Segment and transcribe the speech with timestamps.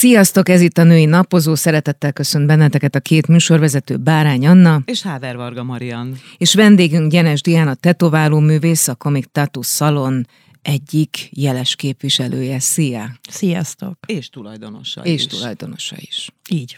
[0.00, 1.54] Sziasztok, ez itt a Női Napozó.
[1.54, 4.82] Szeretettel köszönt benneteket a két műsorvezető Bárány Anna.
[4.84, 6.16] És Háver Varga Marian.
[6.36, 10.26] És vendégünk Gyenes Diana tetováló művész, a Comic Tattoo Salon
[10.62, 12.60] egyik jeles képviselője.
[12.60, 13.10] Szia!
[13.30, 13.98] Sziasztok!
[14.06, 15.26] És tulajdonosa És is.
[15.26, 16.30] tulajdonosa is.
[16.48, 16.76] Így.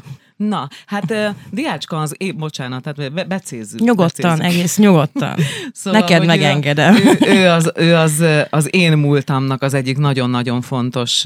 [0.48, 1.14] Na, hát
[1.50, 3.80] Diácska az, é, bocsánat, tehát be, becézzük.
[3.80, 4.58] Nyugodtan, becézzük.
[4.58, 5.34] egész nyugodtan.
[5.72, 6.94] Szóval, Neked megengedem.
[6.94, 11.24] Ő, ő, ő, az, ő az, az én múltamnak az egyik nagyon-nagyon fontos,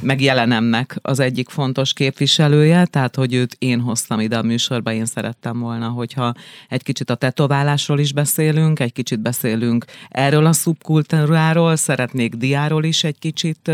[0.00, 5.06] meg jelenemnek az egyik fontos képviselője, tehát hogy őt én hoztam ide a műsorba, én
[5.06, 6.34] szerettem volna, hogyha
[6.68, 13.04] egy kicsit a tetoválásról is beszélünk, egy kicsit beszélünk erről a szubkultúráról, szeretnék diáról is
[13.04, 13.70] egy kicsit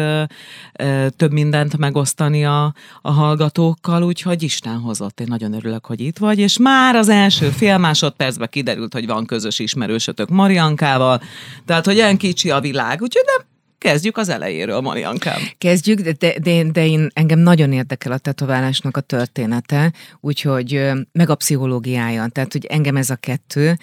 [1.17, 5.21] több mindent megosztani a, a hallgatókkal, úgyhogy Isten hozott.
[5.21, 9.27] Én nagyon örülök, hogy itt vagy, és már az első fél másodpercben kiderült, hogy van
[9.27, 11.23] közös ismerősötök Mariankával,
[11.65, 13.47] tehát, hogy ilyen kicsi a világ, úgyhogy nem
[13.79, 15.41] kezdjük az elejéről, Mariankám.
[15.59, 21.35] Kezdjük, de, de, de, én, engem nagyon érdekel a tetoválásnak a története, úgyhogy meg a
[21.35, 23.77] pszichológiája, tehát hogy engem ez a kettő,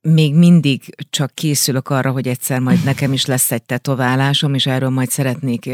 [0.00, 4.88] még mindig csak készülök arra, hogy egyszer majd nekem is lesz egy tetoválásom, és erről
[4.88, 5.70] majd szeretnék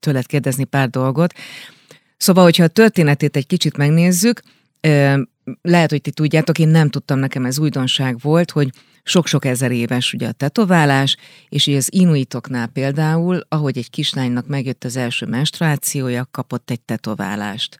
[0.00, 1.34] tőled kérdezni pár dolgot.
[2.18, 4.42] Szóval, hogyha a történetét egy kicsit megnézzük,
[5.62, 8.70] lehet, hogy ti tudjátok, én nem tudtam, nekem ez újdonság volt, hogy
[9.02, 11.16] sok-sok ezer éves ugye a tetoválás,
[11.48, 17.78] és így az inuitoknál például, ahogy egy kislánynak megjött az első menstruációja, kapott egy tetoválást.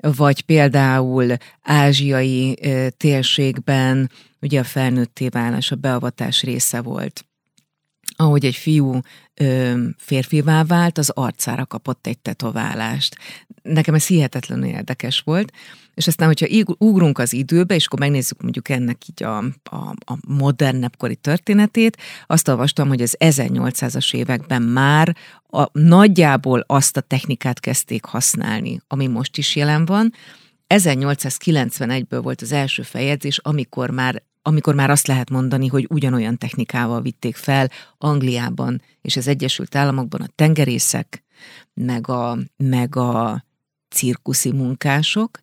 [0.00, 2.58] Vagy például ázsiai
[2.96, 7.27] térségben ugye a felnőtté válás, a beavatás része volt
[8.20, 9.00] ahogy egy fiú
[9.34, 13.16] ö, férfivá vált, az arcára kapott egy tetoválást.
[13.62, 15.52] Nekem ez hihetetlenül érdekes volt,
[15.94, 20.18] és aztán, hogyha ugrunk az időbe, és akkor megnézzük mondjuk ennek így a, a, a
[20.28, 21.96] modernebb kori történetét,
[22.26, 25.16] azt olvastam, hogy az 1800-as években már
[25.48, 30.12] a, nagyjából azt a technikát kezdték használni, ami most is jelen van.
[30.68, 37.02] 1891-ből volt az első feljegyzés, amikor már amikor már azt lehet mondani, hogy ugyanolyan technikával
[37.02, 41.24] vitték fel Angliában és az Egyesült Államokban a tengerészek,
[41.74, 43.44] meg a, meg a
[43.88, 45.38] cirkuszi munkások,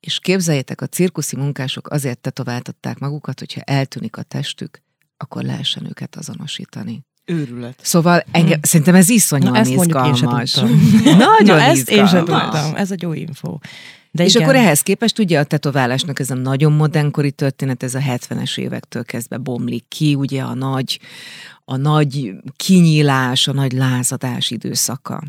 [0.00, 4.82] és képzeljétek, a cirkuszi munkások azért tetováltatták magukat, hogyha eltűnik a testük,
[5.16, 7.06] akkor lehessen őket azonosítani.
[7.24, 7.80] Őrület.
[7.82, 8.62] Szóval engem, hmm.
[8.62, 10.50] szerintem ez iszonyúan Na, ezt én izgalmas.
[10.50, 10.80] tudtam.
[11.38, 12.60] Nagyon Na, ezt én sem izgalmas.
[12.60, 12.74] tudtam.
[12.74, 13.58] Ez egy jó info.
[14.10, 14.48] De és igen.
[14.48, 19.04] akkor ehhez képest ugye a tetoválásnak ez a nagyon modernkori történet, ez a 70-es évektől
[19.04, 21.00] kezdve bomlik ki, ugye a nagy,
[21.64, 25.22] a nagy kinyílás, a nagy lázadás időszaka.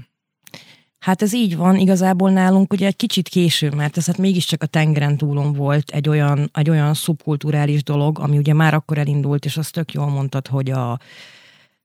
[1.00, 4.66] Hát ez így van, igazából nálunk ugye egy kicsit késő, mert ez hát mégiscsak a
[4.66, 9.58] tengeren túlon volt egy olyan, egy olyan szubkulturális dolog, ami ugye már akkor elindult, és
[9.58, 11.00] azt tök jól mondtad, hogy a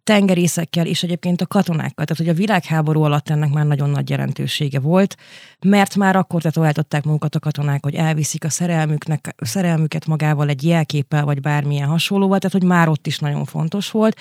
[0.04, 2.04] tengerészekkel és egyébként a katonákkal.
[2.04, 5.16] Tehát, hogy a világháború alatt ennek már nagyon nagy jelentősége volt,
[5.60, 11.24] mert már akkor tetováltatták magukat a katonák, hogy elviszik a szerelmüknek, szerelmüket magával egy jelképpel,
[11.24, 14.16] vagy bármilyen hasonlóval, tehát, hogy már ott is nagyon fontos volt.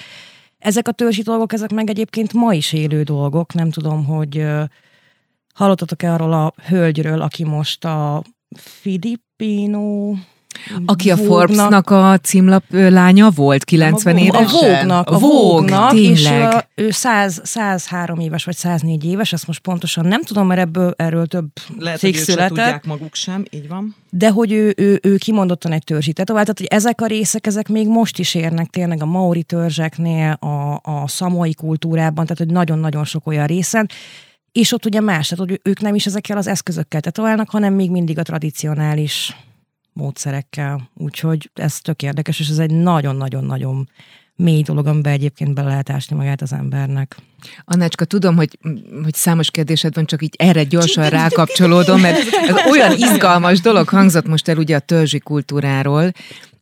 [0.60, 3.54] Ezek a törzsi dolgok, ezek meg egyébként ma is élő dolgok.
[3.54, 4.46] Nem tudom, hogy
[5.54, 8.24] hallottatok-e arról a hölgyről, aki most a
[8.56, 10.14] Filipino
[10.86, 14.54] Aki a Forbes-nak a címlap lánya volt, 90 a, éves?
[14.54, 19.48] A Vogue-nak, a Vogue, Vogue-nak és ő, ő 100, 103 éves, vagy 104 éves, ezt
[19.48, 21.46] most pontosan nem tudom, mert ebből, erről több
[21.78, 23.96] Lehet, hogy cikk se született, tudják maguk sem, így van.
[24.10, 27.68] de hogy ő, ő, ő kimondottan egy törzsi tetovált, tehát hogy ezek a részek, ezek
[27.68, 33.04] még most is érnek tényleg a maori törzseknél, a, a szamoi kultúrában, tehát hogy nagyon-nagyon
[33.04, 33.90] sok olyan részen,
[34.52, 37.92] és ott ugye más, tehát hogy ők nem is ezekkel az eszközökkel tetoválnak, hanem még
[37.92, 39.36] mindig a tradicionális
[39.94, 40.90] módszerekkel.
[40.94, 43.90] Úgyhogy ez tök érdekes, és ez egy nagyon-nagyon-nagyon
[44.36, 47.18] mély dolog, amiben egyébként bele lehet ásni magát az embernek.
[47.66, 48.60] Annácska, tudom, hogy,
[49.04, 52.18] hogy számos kérdésed van, csak így erre gyorsan rákapcsolódom, mert
[52.50, 56.12] ez olyan izgalmas dolog hangzott most el ugye a törzsi kultúráról,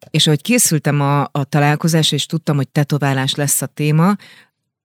[0.09, 4.15] és ahogy készültem a, a találkozásra, és tudtam, hogy tetoválás lesz a téma,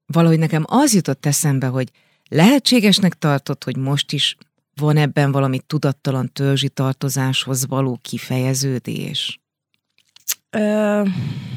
[0.06, 1.91] valahogy nekem az jutott eszembe, hogy
[2.29, 4.37] lehetségesnek tartott, hogy most is
[4.81, 9.40] van ebben valami tudattalan törzsi tartozáshoz való kifejeződés?
[10.50, 11.02] Ö,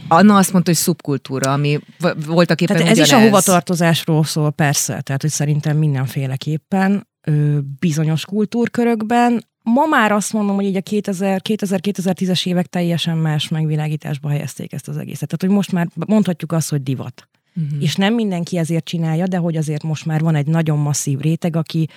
[0.07, 1.79] Anna azt mondta, hogy szubkultúra, ami
[2.25, 3.29] voltak éppen tehát ez is a ugyanez.
[3.29, 9.43] hovatartozásról szól, persze, tehát hogy szerintem mindenféleképpen ö, bizonyos kultúrkörökben.
[9.63, 14.87] Ma már azt mondom, hogy így a 2000 2000-2010-es évek teljesen más megvilágításba helyezték ezt
[14.87, 15.29] az egészet.
[15.29, 17.29] Tehát, hogy most már mondhatjuk azt, hogy divat.
[17.53, 17.81] Mhm.
[17.81, 21.55] És nem mindenki ezért csinálja, de hogy azért most már van egy nagyon masszív réteg,
[21.55, 21.87] aki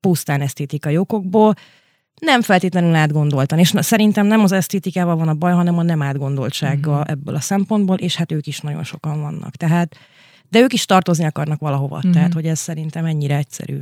[0.00, 1.54] pusztán esztétikai okokból
[2.20, 3.58] nem feltétlenül átgondoltan.
[3.58, 7.10] És na, szerintem nem az esztétikával van a baj, hanem a nem átgondoltsággal Mhm.
[7.10, 9.56] ebből a szempontból, és hát ők is nagyon sokan vannak.
[9.56, 9.96] Tehát,
[10.48, 11.96] de ők is tartozni akarnak valahova.
[12.02, 12.10] Mhm.
[12.10, 13.78] Tehát, hogy ez szerintem ennyire egyszerű.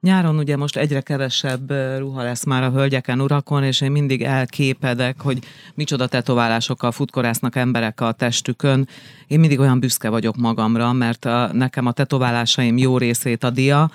[0.00, 5.20] Nyáron ugye most egyre kevesebb ruha lesz már a hölgyeken, urakon, és én mindig elképedek,
[5.20, 5.38] hogy
[5.74, 8.88] micsoda tetoválásokkal futkorásznak emberek a testükön.
[9.26, 13.90] Én mindig olyan büszke vagyok magamra, mert a, nekem a tetoválásaim jó részét a dia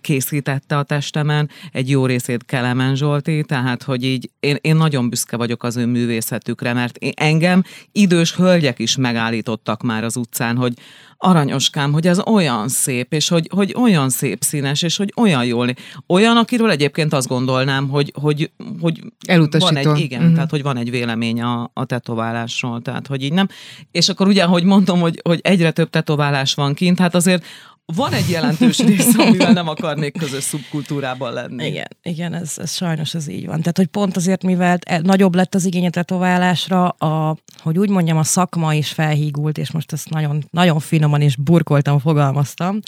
[0.00, 5.36] készítette a testemen, egy jó részét Kelemen Zsolti, tehát hogy így én, én nagyon büszke
[5.36, 7.62] vagyok az ő művészetükre, mert én, engem
[7.92, 10.74] idős hölgyek is megállítottak már az utcán, hogy
[11.24, 15.68] aranyoskám, hogy ez olyan szép, és hogy, hogy olyan szép színes, és hogy olyan jól.
[16.06, 18.50] Olyan, akiről egyébként azt gondolnám, hogy, hogy,
[18.80, 19.74] hogy Elutasító.
[19.74, 20.34] van egy, igen, uh-huh.
[20.34, 23.48] tehát hogy van egy vélemény a, a tetoválásról, tehát hogy így nem.
[23.90, 27.44] És akkor ugye, mondom, hogy, hogy egyre több tetoválás van kint, hát azért
[27.86, 31.66] van egy jelentős rész, amivel nem akarnék közös szubkultúrában lenni.
[31.66, 33.58] Igen, igen ez, ez sajnos ez így van.
[33.58, 37.88] Tehát, hogy pont azért, mivel e, nagyobb lett az igény a tetoválásra, a, hogy úgy
[37.88, 42.78] mondjam, a szakma is felhígult, és most ezt nagyon, nagyon finoman és burkoltam fogalmaztam.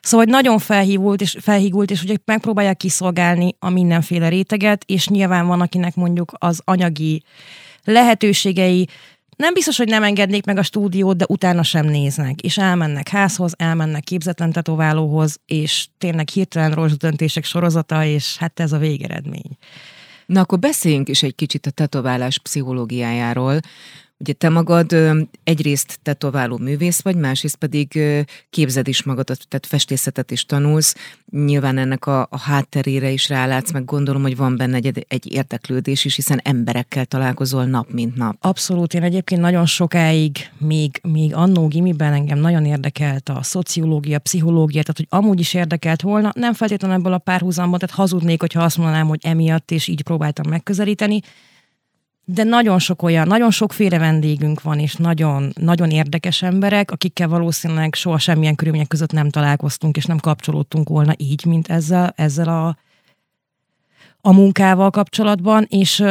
[0.00, 5.46] Szóval, hogy nagyon felhígult, és, felhígult, és ugye megpróbálják kiszolgálni a mindenféle réteget, és nyilván
[5.46, 7.22] van, akinek mondjuk az anyagi
[7.84, 8.88] lehetőségei,
[9.36, 13.54] nem biztos, hogy nem engednék meg a stúdiót, de utána sem néznek, és elmennek házhoz,
[13.56, 19.56] elmennek képzetlen tetoválóhoz, és tényleg hirtelen rossz döntések sorozata, és hát ez a végeredmény.
[20.26, 23.60] Na akkor beszéljünk is egy kicsit a tetoválás pszichológiájáról.
[24.18, 24.96] Ugye te magad
[25.44, 28.00] egyrészt tetováló művész vagy, másrészt pedig
[28.50, 30.94] képzed is magadat, tehát festészetet is tanulsz.
[31.30, 36.04] Nyilván ennek a, a hátterére is rálátsz, meg gondolom, hogy van benne egy, egy érdeklődés
[36.04, 38.36] is, hiszen emberekkel találkozol nap, mint nap.
[38.40, 44.82] Abszolút, én egyébként nagyon sokáig, még, még annó gimiben engem nagyon érdekelt a szociológia, pszichológia,
[44.82, 48.76] tehát hogy amúgy is érdekelt volna, nem feltétlenül ebből a párhuzamban, tehát hazudnék, hogyha azt
[48.76, 51.20] mondanám, hogy emiatt és így próbáltam megközelíteni,
[52.24, 57.94] de nagyon sok olyan, nagyon sokféle vendégünk van, és nagyon, nagyon érdekes emberek, akikkel valószínűleg
[57.94, 62.76] soha semmilyen körülmények között nem találkoztunk, és nem kapcsolódtunk volna így, mint ezzel, ezzel a,
[64.20, 66.04] a munkával kapcsolatban, és,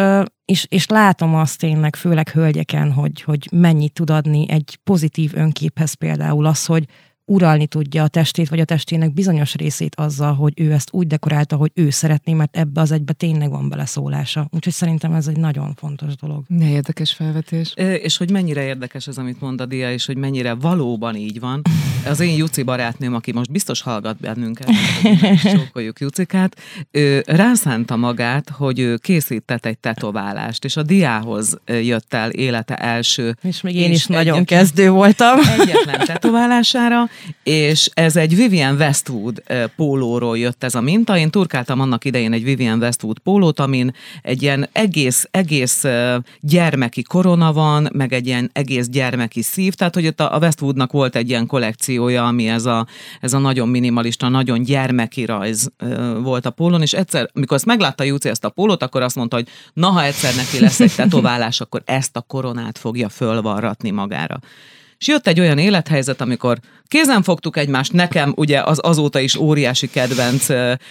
[0.45, 5.93] és, és látom azt tényleg, főleg hölgyeken, hogy, hogy mennyit tud adni egy pozitív önképhez
[5.93, 6.85] például az, hogy
[7.25, 11.55] uralni tudja a testét, vagy a testének bizonyos részét azzal, hogy ő ezt úgy dekorálta,
[11.55, 14.47] hogy ő szeretné, mert ebbe az egybe tényleg van beleszólása.
[14.51, 16.43] Úgyhogy szerintem ez egy nagyon fontos dolog.
[16.47, 17.73] Ne érdekes felvetés.
[17.75, 21.39] É, és hogy mennyire érdekes az, amit mond a Dia, és hogy mennyire valóban így
[21.39, 21.61] van.
[22.05, 24.69] Az én Juci barátnőm, aki most biztos hallgat bennünket,
[25.53, 26.57] csókoljuk Jucikát,
[26.91, 33.35] ő rászánta magát, hogy ő készített egy tetoválást, és a Diához jött el élete első.
[33.41, 35.39] És még én is nagyon egyetlen, kezdő voltam.
[35.59, 37.09] Egyetlen tetoválására,
[37.43, 39.43] és ez egy Vivian Westwood
[39.75, 41.17] pólóról jött ez a minta.
[41.17, 45.83] Én turkáltam annak idején egy Vivian Westwood pólót, amin egy ilyen egész, egész
[46.39, 51.15] gyermeki korona van, meg egy ilyen egész gyermeki szív, tehát hogy ott a Westwoodnak volt
[51.15, 52.87] egy ilyen kollekciója, ami ez a,
[53.21, 55.71] ez a nagyon minimalista, nagyon gyermeki rajz
[56.21, 59.35] volt a pólón, és egyszer, amikor ezt meglátta Júci ezt a pólót, akkor azt mondta,
[59.35, 64.39] hogy na, ha egyszer neki lesz egy tetoválás, akkor ezt a koronát fogja fölvarratni magára.
[65.03, 69.89] És jött egy olyan élethelyzet, amikor kézen fogtuk egymást, nekem ugye az azóta is óriási
[69.89, 70.45] kedvenc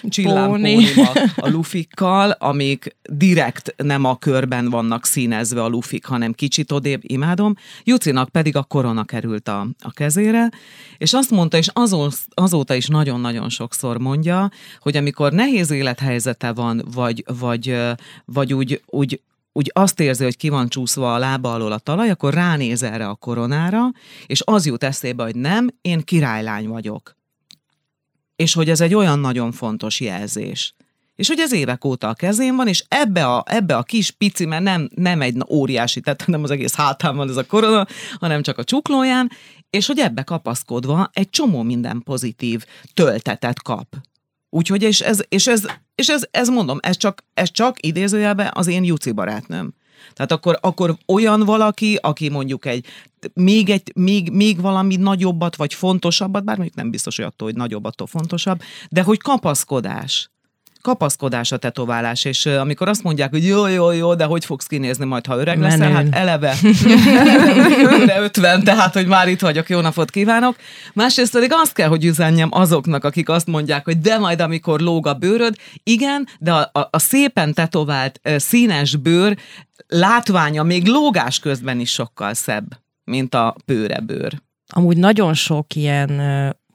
[0.09, 7.01] csillámpónimak a lufikkal, amik direkt nem a körben vannak színezve a lufik, hanem kicsit odébb,
[7.03, 7.55] imádom.
[7.85, 10.51] Jucinak pedig a korona került a, a kezére,
[10.99, 14.51] és azt mondta, és azó, azóta is nagyon-nagyon sokszor mondja,
[14.81, 17.77] hogy amikor nehéz élethelyzete van, vagy, vagy,
[18.25, 19.21] vagy úgy, úgy
[19.53, 23.09] úgy azt érzi, hogy ki van csúszva a lába alól a talaj, akkor ránéz erre
[23.09, 23.91] a koronára,
[24.27, 27.17] és az jut eszébe, hogy nem, én királylány vagyok.
[28.37, 30.75] És hogy ez egy olyan nagyon fontos jelzés.
[31.15, 34.47] És hogy ez évek óta a kezén van, és ebbe a, ebbe a kis pici,
[34.47, 37.87] mert nem, nem egy óriási, tehát nem az egész hátán van ez a korona,
[38.19, 39.31] hanem csak a csuklóján,
[39.71, 43.97] és hogy ebbe kapaszkodva egy csomó minden pozitív töltetet kap.
[44.55, 48.67] Úgyhogy, és ez, és ez, és ez, ez mondom, ez csak, ez csak idézőjelben az
[48.67, 49.75] én Juci barátnőm.
[50.13, 52.87] Tehát akkor, akkor olyan valaki, aki mondjuk egy
[53.35, 57.57] még, egy, még, még valami nagyobbat, vagy fontosabbat, bár mondjuk nem biztos, hogy attól, hogy
[57.57, 60.31] nagyobb, attól fontosabb, de hogy kapaszkodás
[60.83, 65.05] kapaszkodás a tetoválás, és amikor azt mondják, hogy jó, jó, jó, de hogy fogsz kinézni
[65.05, 65.79] majd, ha öreg Menő.
[65.79, 66.55] leszel, hát eleve
[68.07, 70.57] de 50, tehát, hogy már itt vagyok, jó napot kívánok.
[70.93, 75.07] Másrészt pedig azt kell, hogy üzenjem azoknak, akik azt mondják, hogy de majd, amikor lóg
[75.07, 79.37] a bőröd, igen, de a, a, a szépen tetovált színes bőr
[79.87, 82.67] látványa még lógás közben is sokkal szebb,
[83.05, 84.41] mint a bőrebőr.
[84.75, 86.21] Amúgy nagyon sok ilyen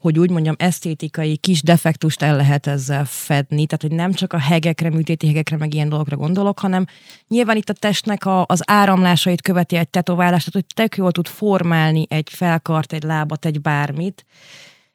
[0.07, 4.39] hogy úgy mondjam, esztétikai kis defektust el lehet ezzel fedni, tehát hogy nem csak a
[4.39, 6.85] hegekre, műtéti hegekre, meg ilyen dolgokra gondolok, hanem
[7.27, 11.27] nyilván itt a testnek a, az áramlásait követi egy tetoválás, tehát hogy tök jól tud
[11.27, 14.25] formálni egy felkart, egy lábat, egy bármit,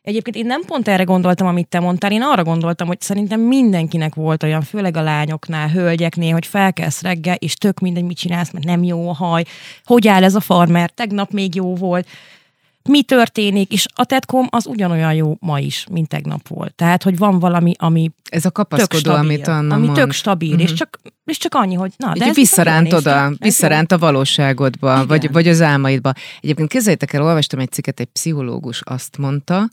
[0.02, 4.14] Egyébként én nem pont erre gondoltam, amit te mondtál, én arra gondoltam, hogy szerintem mindenkinek
[4.14, 8.64] volt olyan, főleg a lányoknál, hölgyeknél, hogy felkelsz reggel, és tök mindegy, mit csinálsz, mert
[8.64, 9.45] nem jó a haj,
[9.85, 12.09] hogy áll ez a farmer, tegnap még jó volt
[12.88, 16.74] mi történik, és a tetkom az ugyanolyan jó ma is, mint tegnap volt.
[16.74, 19.96] Tehát, hogy van valami, ami Ez a kapaszkodó, stabil, amit Anna ami mond.
[19.98, 20.62] tök stabil, uh-huh.
[20.64, 20.78] és, Mhm.
[20.78, 23.24] csak, és csak annyi, hogy na, de Így ez visszaránt oda.
[23.24, 25.06] Ez visszaránt a valóságodba, Igen.
[25.06, 26.12] vagy, vagy az álmaidba.
[26.40, 29.68] Egyébként képzeljétek el, olvastam egy cikket, egy pszichológus azt mondta,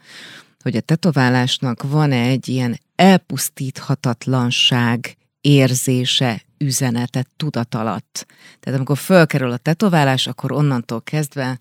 [0.63, 8.25] hogy a tetoválásnak van egy ilyen elpusztíthatatlanság érzése, üzenete tudat alatt.
[8.59, 11.59] Tehát amikor fölkerül a tetoválás, akkor onnantól kezdve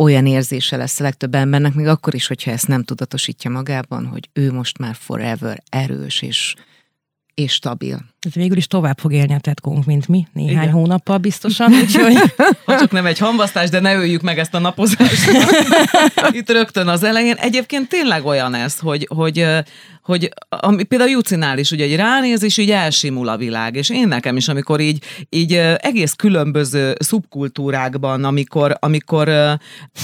[0.00, 4.28] olyan érzése lesz a legtöbb embernek, még akkor is, hogyha ezt nem tudatosítja magában, hogy
[4.32, 6.54] ő most már forever erős és,
[7.34, 8.04] és stabil.
[8.20, 10.70] Tehát végül is tovább fog élni a tetkónk, mint mi, néhány Igen.
[10.70, 12.14] Hónappal biztosan, úgyhogy
[12.66, 15.30] Ha csak nem egy hambasztás, de ne öljük meg ezt a napozást.
[16.30, 17.34] Itt rögtön az elején.
[17.34, 19.46] Egyébként tényleg olyan ez, hogy, hogy,
[20.02, 23.76] hogy ami, például Jucinál is, ugye, hogy ránéz, és így elsimul a világ.
[23.76, 29.58] És én nekem is, amikor így, így egész különböző szubkultúrákban, amikor, amikor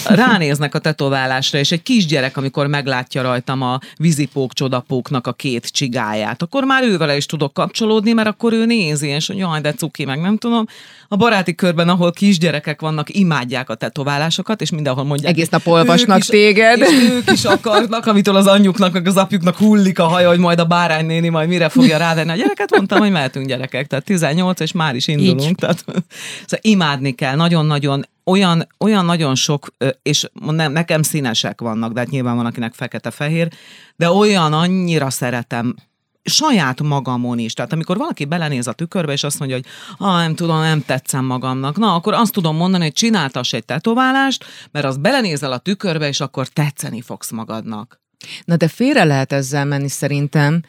[0.04, 6.42] ránéznek a tetoválásra, és egy kisgyerek, amikor meglátja rajtam a vízipók csodapóknak a két csigáját,
[6.42, 10.04] akkor már ővele is tudok kapcsolódni, mert akkor ő nézi, és hogy jaj, de cuki,
[10.04, 10.66] meg nem tudom.
[11.08, 15.32] A baráti körben, ahol kisgyerekek vannak, imádják a tetoválásokat, és mindenhol mondják.
[15.32, 16.80] Egész nap olvasnak is- téged.
[16.80, 20.58] És ők is akarnak, amitől az anyjuknak, meg az apjuknak hullik a haja, hogy majd
[20.58, 22.70] a báránynéni majd mire fogja rávenni a gyereket.
[22.70, 25.42] Mondtam, hogy mehetünk gyerekek, tehát 18, és már is indulunk.
[25.42, 25.54] Így.
[25.54, 29.66] Tehát, szóval imádni kell, nagyon-nagyon olyan, olyan nagyon sok,
[30.02, 33.48] és nem, nekem színesek vannak, de hát nyilván van, akinek fekete-fehér,
[33.96, 35.74] de olyan annyira szeretem
[36.26, 37.52] saját magamon is.
[37.52, 39.66] Tehát amikor valaki belenéz a tükörbe, és azt mondja, hogy
[39.98, 44.44] ah, nem tudom, nem tetszem magamnak, na, akkor azt tudom mondani, hogy csináltass egy tetoválást,
[44.70, 48.00] mert az belenézel a tükörbe, és akkor tetszeni fogsz magadnak.
[48.44, 50.62] Na de félre lehet ezzel menni szerintem,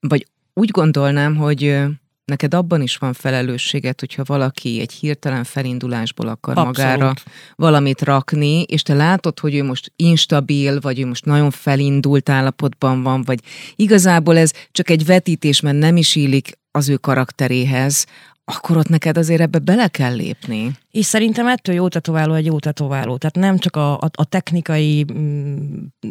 [0.00, 1.78] vagy úgy gondolnám, hogy
[2.26, 6.76] neked abban is van felelősséget, hogyha valaki egy hirtelen felindulásból akar Abszolút.
[6.76, 7.14] magára
[7.54, 13.02] valamit rakni, és te látod, hogy ő most instabil, vagy ő most nagyon felindult állapotban
[13.02, 13.40] van, vagy
[13.76, 18.06] igazából ez csak egy vetítés, mert nem is illik az ő karakteréhez,
[18.44, 20.70] akkor ott neked azért ebbe bele kell lépni.
[20.90, 23.16] És szerintem ettől jó tetováló egy jó tetováló.
[23.16, 25.66] Tehát nem csak a, a, a technikai mm,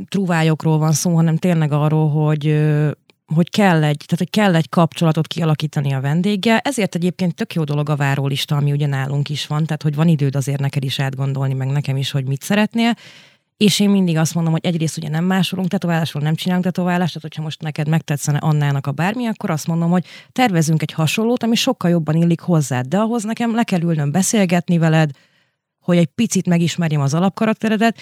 [0.10, 2.46] truvályokról van szó, hanem tényleg arról, hogy
[3.34, 6.58] hogy kell egy, tehát hogy kell egy kapcsolatot kialakítani a vendéggel.
[6.58, 10.08] Ezért egyébként tök jó dolog a várólista, ami ugye nálunk is van, tehát hogy van
[10.08, 12.94] időd azért neked is átgondolni, meg nekem is, hogy mit szeretnél.
[13.58, 17.22] És én mindig azt mondom, hogy egyrészt ugye nem másolunk tetoválásról, nem csinálunk tetoválást, tehát
[17.22, 21.56] hogyha most neked megtetszene Annának a bármi, akkor azt mondom, hogy tervezünk egy hasonlót, ami
[21.56, 25.10] sokkal jobban illik hozzád, de ahhoz nekem le kell ülnöm beszélgetni veled,
[25.80, 28.02] hogy egy picit megismerjem az alapkarakteredet,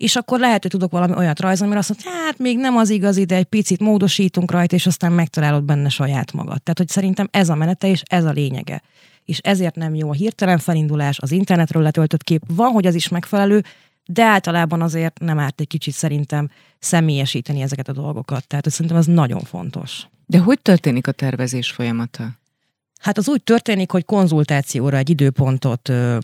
[0.00, 2.90] és akkor lehet, hogy tudok valami olyat rajzolni, mert azt mondja, hát még nem az
[2.90, 6.62] igazi, de egy picit módosítunk rajta, és aztán megtalálod benne saját magad.
[6.62, 8.82] Tehát, hogy szerintem ez a menete, és ez a lényege.
[9.24, 12.42] És ezért nem jó a hirtelen felindulás, az internetről letöltött kép.
[12.48, 13.64] Van, hogy az is megfelelő,
[14.06, 18.46] de általában azért nem árt egy kicsit szerintem személyesíteni ezeket a dolgokat.
[18.46, 20.06] Tehát hogy szerintem ez nagyon fontos.
[20.26, 22.39] De hogy történik a tervezés folyamata?
[23.00, 26.18] Hát az úgy történik, hogy konzultációra egy időpontot ö,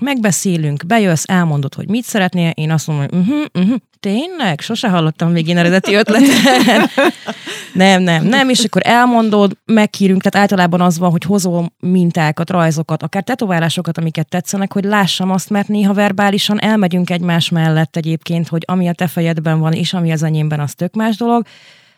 [0.00, 4.60] megbeszélünk, bejössz, elmondod, hogy mit szeretnél, én azt mondom, hogy uh-huh, uh-huh, tényleg?
[4.60, 6.90] Sose hallottam még én eredeti ötletet.
[7.74, 13.02] nem, nem, nem, és akkor elmondod, megkérünk, tehát általában az van, hogy hozom mintákat, rajzokat,
[13.02, 18.62] akár tetoválásokat, amiket tetszenek, hogy lássam azt, mert néha verbálisan elmegyünk egymás mellett egyébként, hogy
[18.66, 21.46] ami a te fejedben van, és ami az enyémben, az tök más dolog.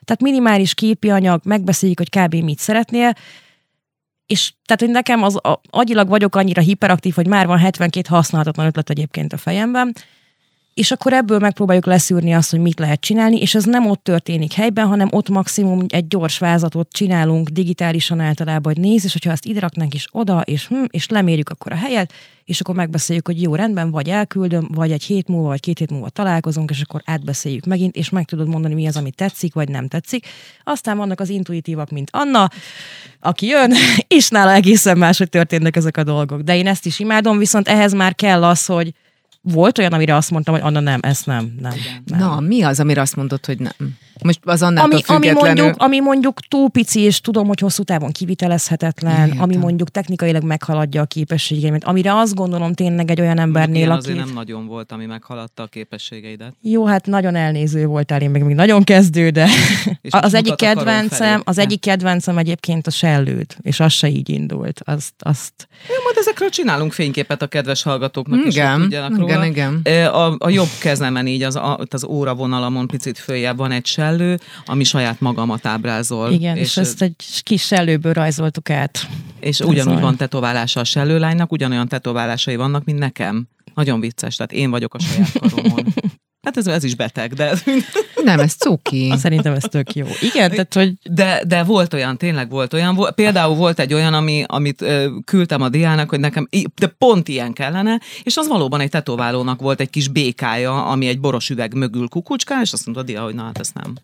[0.04, 2.34] Tehát minimális képi anyag, megbeszéljük, hogy kb.
[2.34, 3.12] mit szeretnél,
[4.26, 8.66] és tehát, hogy nekem az a, agyilag vagyok annyira hiperaktív, hogy már van 72 használhatatlan
[8.66, 9.94] ötlet egyébként a fejemben,
[10.74, 14.52] és akkor ebből megpróbáljuk leszűrni azt, hogy mit lehet csinálni, és ez nem ott történik
[14.52, 19.44] helyben, hanem ott maximum egy gyors vázatot csinálunk digitálisan általában, hogy nézd, és hogyha ezt
[19.44, 22.12] ide raknánk is oda, és, hm, és lemérjük akkor a helyet,
[22.44, 25.90] és akkor megbeszéljük, hogy jó, rendben, vagy elküldöm, vagy egy hét múlva, vagy két hét
[25.90, 29.68] múlva találkozunk, és akkor átbeszéljük megint, és meg tudod mondani, mi az, ami tetszik, vagy
[29.68, 30.26] nem tetszik.
[30.64, 32.50] Aztán vannak az intuitívak, mint Anna,
[33.20, 33.72] aki jön,
[34.16, 36.40] és nála egészen máshogy történnek ezek a dolgok.
[36.40, 38.92] De én ezt is imádom, viszont ehhez már kell az, hogy
[39.44, 41.74] volt olyan, amire azt mondtam, hogy Anna nem, ezt nem, nem.
[42.04, 42.18] nem.
[42.18, 43.96] Na, mi az, amire azt mondod, hogy nem?
[44.24, 48.12] Most az annál ami, ami, mondjuk, ami mondjuk túl pici, és tudom, hogy hosszú távon
[48.12, 49.42] kivitelezhetetlen, Értem.
[49.42, 53.98] ami mondjuk technikailag meghaladja a képességeimet, amire azt gondolom tényleg egy olyan embernél, Ilyen aki...
[53.98, 56.54] azért nem nagyon volt, ami meghaladta a képességeidet.
[56.60, 59.48] Jó, hát nagyon elnéző voltál, én meg még nagyon kezdő, de
[60.08, 64.80] az egyik kedvencem, az egyik kedvencem egyébként a sellőd, és az se így indult.
[64.84, 69.44] Azt, azt Ja, majd ezekről csinálunk fényképet a kedves hallgatóknak, is, hogy Igen, róla.
[69.46, 70.06] igen, igen.
[70.06, 72.36] A, a jobb kezemen így az, a, az óra
[72.86, 73.84] picit följebb van egy
[74.16, 76.30] sellő, ami saját magamat ábrázol.
[76.30, 79.08] igen, és, és ezt egy kis sellőből rajzoltuk át.
[79.40, 80.02] és ez ugyanúgy olyan.
[80.02, 83.48] van tetoválása a sellőlánynak, ugyanolyan tetoválásai vannak, mint nekem.
[83.74, 85.84] Nagyon vicces, tehát én vagyok a saját karomon.
[86.44, 87.54] Hát ez, ez is beteg, de,
[88.24, 89.12] Nem, ez cuki.
[89.16, 90.06] Szerintem ez tök jó.
[90.20, 93.08] Igen, tehát hogy de, de volt olyan, tényleg volt olyan.
[93.14, 97.52] Például volt egy olyan, ami, amit ö, küldtem a diának, hogy nekem de pont ilyen
[97.52, 102.08] kellene, és az valóban egy tetoválónak volt egy kis békája, ami egy boros üveg mögül
[102.08, 103.94] kukucskál, és azt mondta a dia, hogy na hát ezt nem.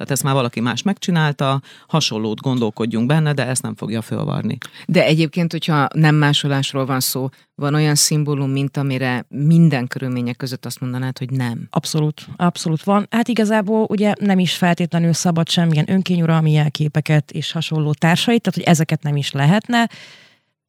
[0.00, 4.58] Tehát ezt már valaki más megcsinálta, hasonlót gondolkodjunk benne, de ezt nem fogja fölvarni.
[4.86, 10.66] De egyébként, hogyha nem másolásról van szó, van olyan szimbólum, mint amire minden körülmények között
[10.66, 11.66] azt mondanád, hogy nem.
[11.70, 13.06] Abszolút, abszolút van.
[13.10, 18.68] Hát igazából ugye nem is feltétlenül szabad semmilyen önkényuralmi jelképeket és hasonló társait, tehát hogy
[18.68, 19.88] ezeket nem is lehetne,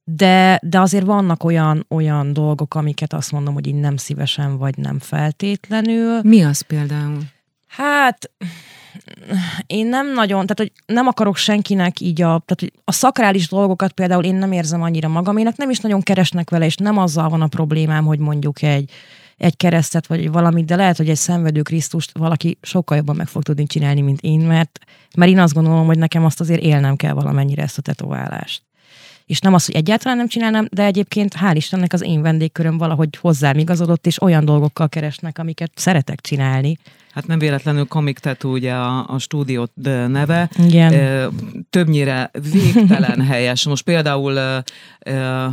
[0.04, 4.78] de, de azért vannak olyan, olyan dolgok, amiket azt mondom, hogy így nem szívesen, vagy
[4.78, 6.20] nem feltétlenül.
[6.24, 7.22] Mi az például?
[7.68, 8.32] Hát
[9.68, 13.92] én nem nagyon, tehát hogy nem akarok senkinek így a, tehát hogy a szakrális dolgokat
[13.92, 17.42] például én nem érzem annyira magaménak, nem is nagyon keresnek vele, és nem azzal van
[17.42, 18.92] a problémám, hogy mondjuk egy,
[19.38, 23.44] egy keresztet, vagy valamit, de lehet, hogy egy szenvedő Krisztust valaki sokkal jobban meg fog
[23.44, 24.80] tudni csinálni, mint én, mert,
[25.18, 28.62] mert én azt gondolom, hogy nekem azt azért élnem kell valamennyire ezt a tetoválást.
[29.26, 33.10] És nem az, hogy egyáltalán nem csinálnám, de egyébként hál' Istennek az én vendégköröm valahogy
[33.22, 36.78] hozzám igazodott, és olyan dolgokkal keresnek, amiket szeretek csinálni.
[37.14, 39.68] Hát nem véletlenül Comic Tattoo ugye a, a stúdió
[40.08, 40.50] neve.
[40.66, 40.94] Igen.
[40.94, 41.28] Ö,
[41.70, 43.66] Többnyire végtelen helyes.
[43.66, 44.58] Most például ö,
[45.00, 45.48] ö,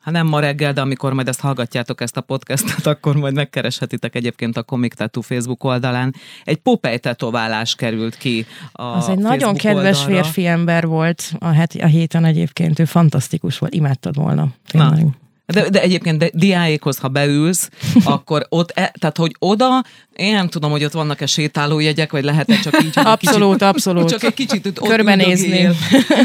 [0.00, 4.14] Hát nem ma reggel, de amikor majd ezt hallgatjátok, ezt a podcastet, akkor majd megkereshetitek
[4.14, 6.14] egyébként a Comic Tattoo Facebook oldalán.
[6.44, 10.22] Egy Popeye tetoválás került ki a Az egy nagyon Facebook kedves oldalra.
[10.22, 14.48] férfi ember volt a, heti, a héten egyébként, ő fantasztikus volt, imádtad volna.
[14.66, 15.06] Tényleg.
[15.50, 17.70] De, de egyébként de diáékhoz, ha beülsz,
[18.04, 19.84] akkor ott, e, tehát hogy oda,
[20.16, 24.08] én nem tudom, hogy ott vannak-e sétálójegyek, vagy lehet-e csak így, Abszolút, kicsit, abszolút.
[24.08, 25.68] Csak egy kicsit ott Körbenézni.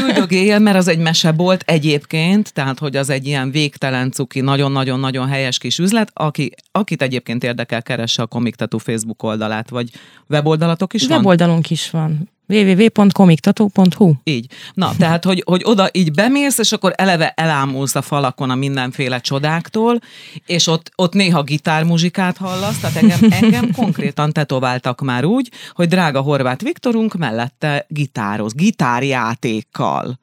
[0.06, 5.58] üldögél, mert az egy mesebolt egyébként, tehát hogy az egy ilyen végtelen cuki, nagyon-nagyon-nagyon helyes
[5.58, 9.90] kis üzlet, aki, akit egyébként érdekel, keresse a Comic Tattoo Facebook oldalát, vagy
[10.28, 11.16] weboldalatok is van?
[11.16, 12.28] Weboldalunk is van.
[12.48, 14.46] www.comictató.hu Így.
[14.74, 19.20] Na, tehát, hogy, hogy oda így bemész, és akkor eleve elámulsz a falakon a mindenféle
[19.20, 19.98] csodáktól,
[20.46, 26.20] és ott, ott néha gitármuzsikát hallasz, tehát engem, engem konkrétan tetováltak már úgy, hogy drága
[26.20, 30.18] Horváth Viktorunk mellette gitároz, gitárjátékkal.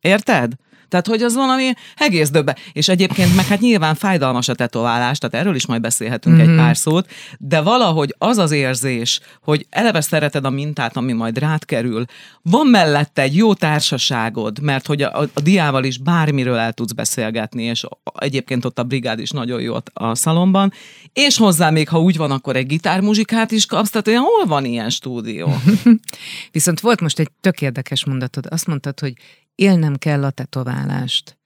[0.00, 0.52] Érted?
[0.88, 2.56] Tehát, hogy az valami egész döbbe.
[2.72, 6.50] És egyébként meg hát nyilván fájdalmas a tetoválás, tehát erről is majd beszélhetünk mm-hmm.
[6.50, 11.38] egy pár szót, de valahogy az az érzés, hogy eleve szereted a mintát, ami majd
[11.38, 12.04] rád kerül,
[12.42, 17.62] van mellette egy jó társaságod, mert hogy a, a diával is bármiről el tudsz beszélgetni,
[17.62, 17.84] és
[18.18, 20.72] egyébként ott a brigád is nagyon jó a szalomban,
[21.12, 24.64] és hozzá még, ha úgy van, akkor egy gitármuzsikát is kapsz, tehát olyan hol van
[24.64, 25.54] ilyen stúdió?
[26.52, 28.46] Viszont volt most egy tök érdekes mondatod.
[28.50, 29.12] Azt mondtad, hogy
[29.54, 31.38] élnem kell a tetoválást.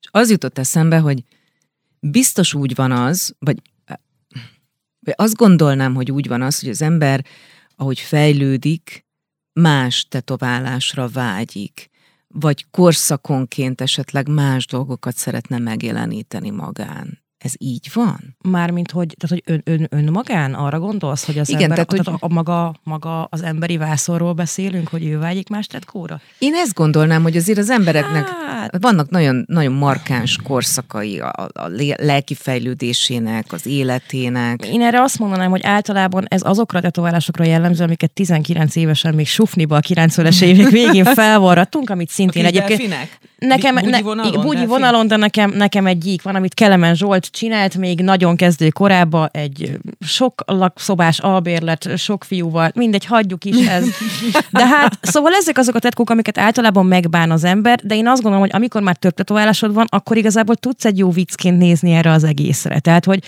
[0.00, 1.24] És az jutott eszembe, hogy
[2.00, 3.62] biztos úgy van az, vagy,
[5.00, 7.24] vagy azt gondolnám, hogy úgy van az, hogy az ember,
[7.76, 9.06] ahogy fejlődik,
[9.52, 11.90] más tetoválásra vágyik,
[12.28, 17.23] vagy korszakonként esetleg más dolgokat szeretne megjeleníteni magán.
[17.44, 18.36] Ez így van?
[18.42, 22.00] Mármint, hogy, tehát, hogy ön, ön, önmagán arra gondolsz, hogy az Igen, ember, tehát, hogy-
[22.04, 26.20] tehát a, a maga, maga az emberi vászorról beszélünk, hogy ő vágyik más tetkóra?
[26.38, 31.68] Én ezt gondolnám, hogy azért az embereknek Hát, vannak nagyon, nagyon markáns korszakai a, a
[31.96, 34.66] lelki fejlődésének, az életének.
[34.66, 39.26] Én erre azt mondanám, hogy általában ez azokra a tetoválásokra jellemző, amiket 19 évesen még
[39.26, 42.78] sufniba a 90-es évek végén felvarrattunk, amit szintén egyébként...
[42.78, 43.18] delfinek?
[43.38, 44.68] Nekem, Bugyi ne, vonalon, bugyi delfin?
[44.68, 49.28] vonalon, de nekem, nekem egy gyík van, amit Kelemen Zsolt csinált még nagyon kezdő korában,
[49.32, 53.86] egy sok lakszobás albérlet, sok fiúval, mindegy, hagyjuk is ez.
[54.50, 58.22] De hát, szóval ezek azok a tetkók, amiket általában megbán az ember, de én azt
[58.22, 62.10] gondolom, hogy amikor már több tetoválásod van, akkor igazából tudsz egy jó viccként nézni erre
[62.10, 62.78] az egészre.
[62.78, 63.20] Tehát, hogy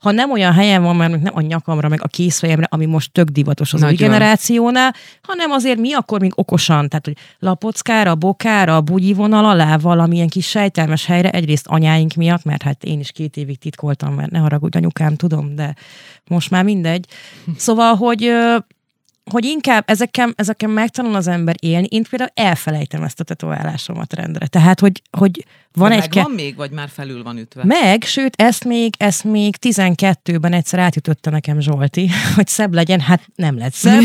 [0.00, 3.28] ha nem olyan helyen van, mert nem a nyakamra, meg a készfejemre, ami most tök
[3.28, 4.08] divatos az új Nagyon.
[4.08, 9.76] generációnál, hanem azért mi akkor még okosan, tehát hogy lapockára, bokára, a bugyi vonal alá
[9.76, 14.30] valamilyen kis sejtelmes helyre, egyrészt anyáink miatt, mert hát én is két évig titkoltam, mert
[14.30, 15.74] ne haragudj anyukám, tudom, de
[16.26, 17.06] most már mindegy.
[17.56, 18.32] Szóval, hogy
[19.30, 21.86] hogy inkább ezeken, ezeken megtanul az ember élni.
[21.90, 24.46] Én például elfelejtem ezt a tetoválásomat rendre.
[24.46, 26.00] Tehát, hogy, hogy van De egy...
[26.00, 27.64] meg Ke- van még, vagy már felül van ütve?
[27.64, 33.28] meg, sőt, ezt még, ezt még 12-ben egyszer átütötte nekem Zsolti, hogy szebb legyen, hát
[33.34, 34.02] nem lett szebb.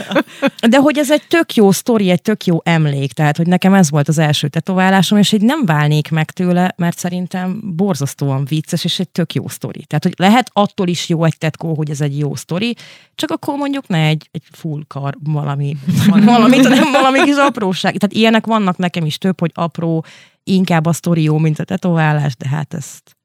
[0.68, 3.90] De hogy ez egy tök jó sztori, egy tök jó emlék, tehát hogy nekem ez
[3.90, 8.98] volt az első tetoválásom, és így nem válnék meg tőle, mert szerintem borzasztóan vicces, és
[8.98, 9.84] egy tök jó sztori.
[9.84, 12.76] Tehát, hogy lehet attól is jó egy tetkó, hogy ez egy jó sztori,
[13.14, 15.76] csak akkor mondjuk ne egy, egy full kar valami,
[16.06, 17.96] valami, nem valami kis apróság.
[17.96, 20.04] Tehát ilyenek vannak nekem is több, hogy apró,
[20.44, 23.18] inkább a sztori jó, mint a tetoválás, de hát ezt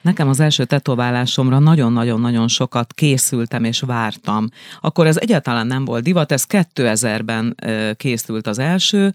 [0.00, 4.48] Nekem az első tetoválásomra nagyon-nagyon-nagyon sokat készültem és vártam.
[4.80, 9.12] Akkor ez egyáltalán nem volt divat, ez 2000-ben ö, készült az első,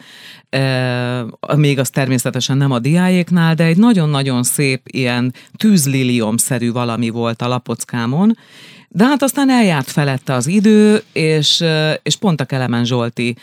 [1.55, 7.47] még az természetesen nem a diájéknál, de egy nagyon-nagyon szép ilyen tűzlilium-szerű valami volt a
[7.47, 8.37] lapockámon,
[8.95, 11.63] de hát aztán eljárt felette az idő, és,
[12.03, 13.35] és pont a Kelemen Zsolti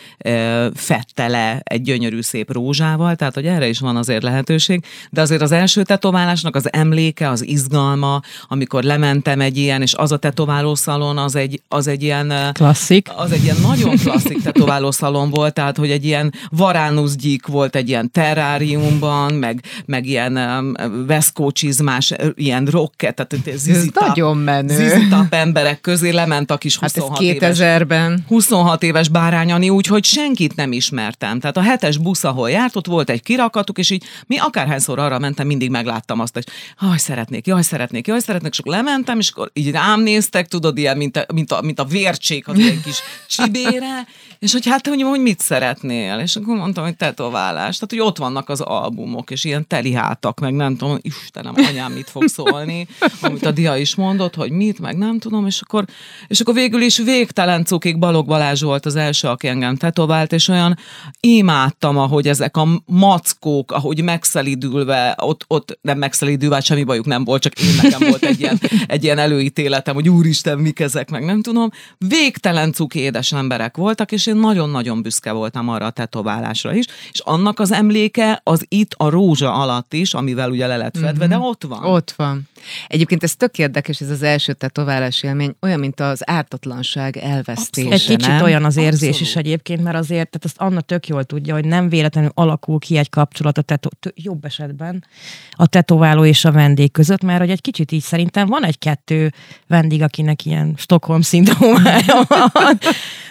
[0.73, 5.41] fette le egy gyönyörű szép rózsával, tehát hogy erre is van azért lehetőség, de azért
[5.41, 11.17] az első tetoválásnak az emléke, az izgalma, amikor lementem egy ilyen, és az a tetoválószalon,
[11.17, 13.09] az egy, az egy ilyen klasszik.
[13.15, 18.11] az egy ilyen nagyon klasszik tetoválószalon volt, tehát hogy egy ilyen varánuszgyík volt egy ilyen
[18.11, 20.73] terráriumban, meg, meg ilyen um,
[21.05, 24.75] veszkócsizmás, ilyen rocket, tehát Ez zizitap, nagyon menő.
[24.75, 28.25] zizitap emberek közé lement a kis Hát ez 26 éves 2000-ben.
[28.27, 31.39] 26 éves bárányani, úgyhogy senkit nem ismertem.
[31.39, 35.19] Tehát a hetes busz, ahol járt, ott volt egy kirakatuk, és így mi akárhányszor arra
[35.19, 36.47] mentem, mindig megláttam azt, hogy
[36.81, 40.77] jaj, szeretnék, jaj, szeretnék, jaj, szeretnék, és akkor lementem, és akkor így rám néztek, tudod,
[40.77, 44.07] ilyen, mint a, mint a, mint a vércsék az ilyen kis csibére,
[44.43, 46.19] és hogy hát, hogy, hogy mit szeretnél?
[46.19, 47.77] És akkor mondtam, hogy tetoválás.
[47.77, 51.91] Tehát, hogy ott vannak az albumok, és ilyen teli hátak, meg nem tudom, Istenem, anyám
[51.91, 52.87] mit fog szólni,
[53.21, 55.85] amit a dia is mondott, hogy mit, meg nem tudom, és akkor,
[56.27, 60.47] és akkor végül is végtelen cukig Balog Balázs volt az első, aki engem tetovált, és
[60.47, 60.77] olyan
[61.19, 67.23] imádtam, ahogy ezek a mackók, ahogy megszelidülve, ott, ott nem megszelidülve, hát semmi bajuk nem
[67.23, 71.25] volt, csak én nekem volt egy ilyen, egy ilyen előítéletem, hogy úristen, mik ezek, meg
[71.25, 71.69] nem tudom.
[71.97, 77.19] Végtelen cuki édes emberek voltak, és én nagyon-nagyon büszke voltam arra a tetoválásra is, és
[77.19, 81.37] annak az emléke az itt a rózsa alatt is, amivel ugye le lett fedve, de
[81.37, 81.83] ott van.
[81.83, 82.49] Ott van.
[82.87, 88.05] Egyébként ez tök érdekes, ez az első tetoválás élmény, olyan, mint az ártatlanság elvesztése, Egy
[88.05, 88.41] kicsit nem?
[88.41, 89.27] olyan az érzés Abszolút.
[89.27, 92.97] is egyébként, mert azért, tehát azt Anna tök jól tudja, hogy nem véletlenül alakul ki
[92.97, 95.03] egy kapcsolat a teto, t- jobb esetben
[95.51, 99.31] a tetováló és a vendég között, mert hogy egy kicsit így szerintem van egy-kettő
[99.67, 102.77] vendég, akinek ilyen Stockholm szindrómája van,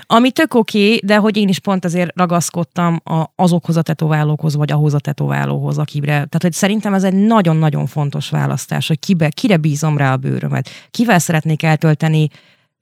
[0.07, 4.73] ami tök oké, de hogy én is pont azért ragaszkodtam a, azokhoz a tetoválókhoz, vagy
[4.73, 6.07] ahhoz a tetoválóhoz, akire.
[6.07, 10.69] Tehát, hogy szerintem ez egy nagyon-nagyon fontos választás, hogy kibe, kire bízom rá a bőrömet,
[10.91, 12.29] kivel szeretnék eltölteni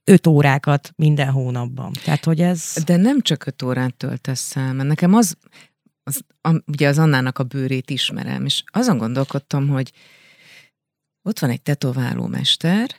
[0.04, 1.92] öt órákat minden hónapban.
[2.04, 2.74] Tehát, hogy ez...
[2.84, 5.36] De nem csak öt órát töltesz el, mert nekem az,
[6.02, 9.92] az a, ugye az Annának a bőrét ismerem, és azon gondolkodtam, hogy
[11.22, 12.96] ott van egy tetováló mester,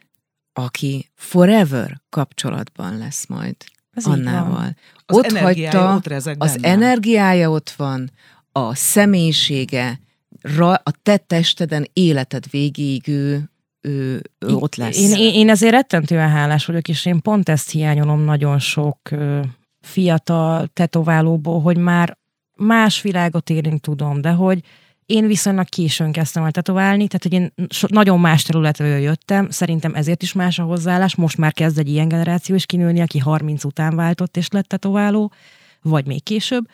[0.54, 3.56] aki forever kapcsolatban lesz majd
[3.92, 4.06] Ez.
[4.06, 4.76] Annával.
[5.06, 6.82] Az ott hagyta, ott rezeg az bennem.
[6.82, 8.12] energiája ott van,
[8.52, 10.00] a személyisége,
[10.42, 13.51] ra, a te testeden életed végéig ő,
[13.82, 14.98] ő, ő ott lesz.
[14.98, 18.98] Én, én, én ezért rettentően hálás vagyok, és én pont ezt hiányolom nagyon sok
[19.82, 22.18] fiatal tetoválóból, hogy már
[22.56, 24.64] más világot élünk, tudom, de hogy
[25.06, 29.96] én viszonylag későn kezdtem el tetoválni, tehát hogy én so, nagyon más területről jöttem, szerintem
[29.96, 33.64] ezért is más a hozzáállás, most már kezd egy ilyen generáció is kinőni, aki 30
[33.64, 35.32] után váltott és lett tetováló,
[35.82, 36.68] vagy még később,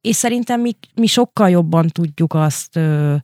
[0.00, 3.14] és szerintem mi, mi sokkal jobban tudjuk azt ö,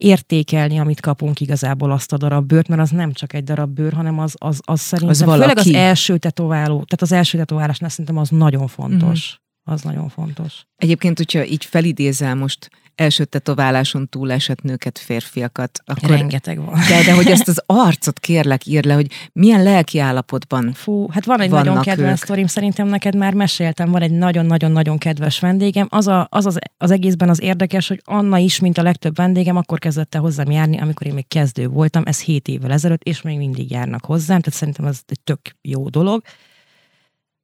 [0.00, 3.92] értékelni, amit kapunk igazából azt a darab bőrt, mert az nem csak egy darab bőr,
[3.92, 8.16] hanem az, az, az szerintem, Az főleg az első tetováló, tehát az első tetoválásnál szerintem
[8.16, 9.40] az nagyon fontos.
[9.64, 9.74] Mhm.
[9.74, 10.64] Az nagyon fontos.
[10.76, 16.08] Egyébként, hogyha így felidézel most első tetováláson túl esett nőket, férfiakat, akkor...
[16.08, 16.78] Rengeteg van.
[16.88, 21.24] De, de hogy ezt az arcot kérlek, ír le, hogy milyen lelki állapotban Fú, hát
[21.24, 22.24] van egy nagyon kedvenc ők.
[22.24, 25.86] sztorim, szerintem neked már meséltem, van egy nagyon-nagyon-nagyon kedves vendégem.
[25.90, 29.56] Az, a, az, az az egészben az érdekes, hogy Anna is, mint a legtöbb vendégem,
[29.56, 33.22] akkor kezdett el hozzám járni, amikor én még kezdő voltam, ez 7 évvel ezelőtt, és
[33.22, 36.22] még mindig járnak hozzám, tehát szerintem ez egy tök jó dolog.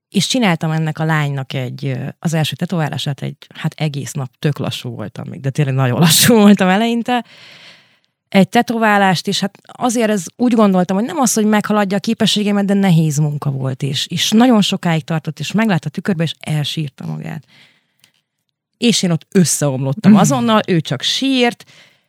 [0.08, 4.88] És csináltam ennek a lánynak egy, az első tetoválását egy, hát egész nap tök lassú
[4.88, 7.24] voltam még, de tényleg nagyon lassú voltam eleinte,
[8.28, 12.64] egy tetoválást, és hát azért ez úgy gondoltam, hogy nem az, hogy meghaladja a képességemet,
[12.64, 17.06] de nehéz munka volt, és, és nagyon sokáig tartott, és meglátta a tükörbe, és elsírta
[17.06, 17.44] magát.
[18.76, 21.64] És én ott összeomlottam azonnal, ő csak sírt,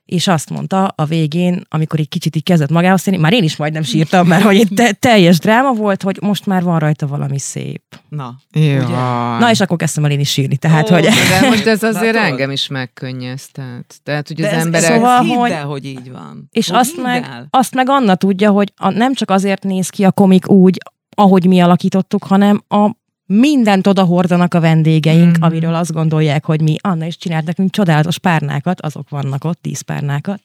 [0.08, 3.56] és azt mondta a végén, amikor egy kicsit így kezdett magához tenni, már én is
[3.56, 7.40] majdnem sírtam, mert hogy egy te- teljes dráma volt, hogy most már van rajta valami
[7.40, 7.84] szép.
[8.10, 9.38] Na, Ja.
[9.40, 11.04] Na, és akkor kezdtem el én is sírni, tehát, Ó, hogy...
[11.04, 12.32] De most ez azért Látod?
[12.32, 13.96] engem is megkönnyeztet.
[14.04, 14.92] Tehát, hogy De az ez, emberek...
[14.94, 16.48] Szóval, hidd hogy- el, hogy így van.
[16.52, 17.48] És Hogy azt meg, el.
[17.50, 20.78] azt meg Anna tudja, hogy a, nem csak azért néz ki a komik úgy,
[21.16, 22.90] ahogy mi alakítottuk, hanem a
[23.28, 25.44] mindent oda hordanak a vendégeink, Mhm.
[25.44, 26.76] amiről azt gondolják, hogy mi.
[26.82, 30.40] Anna is csinált nekünk csodálatos párnákat, azok vannak ott, tíz párnákat.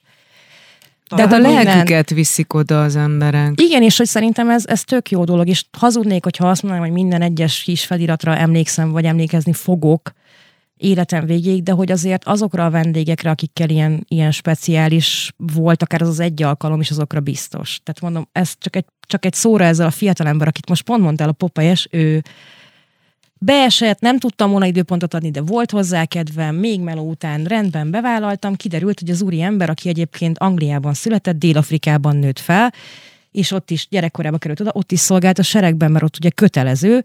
[1.08, 3.60] Tehát a minden- lelküket viszik oda az emberek.
[3.60, 6.94] Igen, és hogy szerintem ez, ez tök jó dolog, és hazudnék, hogyha azt mondanám, hogy
[7.02, 10.12] minden egyes kis feliratra emlékszem, vagy emlékezni fogok
[10.76, 16.08] életem végéig, de hogy azért azokra a vendégekre, akikkel ilyen, ilyen speciális volt, akár az
[16.08, 17.80] az egy alkalom is, azokra biztos.
[17.84, 21.28] Tehát mondom, ez csak egy, csak egy szóra ezzel a fiatalember, akit most pont mondtál,
[21.28, 22.22] a Popeyes, ő
[23.44, 28.56] beesett, nem tudtam volna időpontot adni, de volt hozzá kedvem, még meló után rendben bevállaltam,
[28.56, 32.72] kiderült, hogy az úri ember, aki egyébként Angliában született, Dél-Afrikában nőtt fel,
[33.32, 37.04] és ott is gyerekkorában került oda, ott is szolgált a seregben, mert ott ugye kötelező,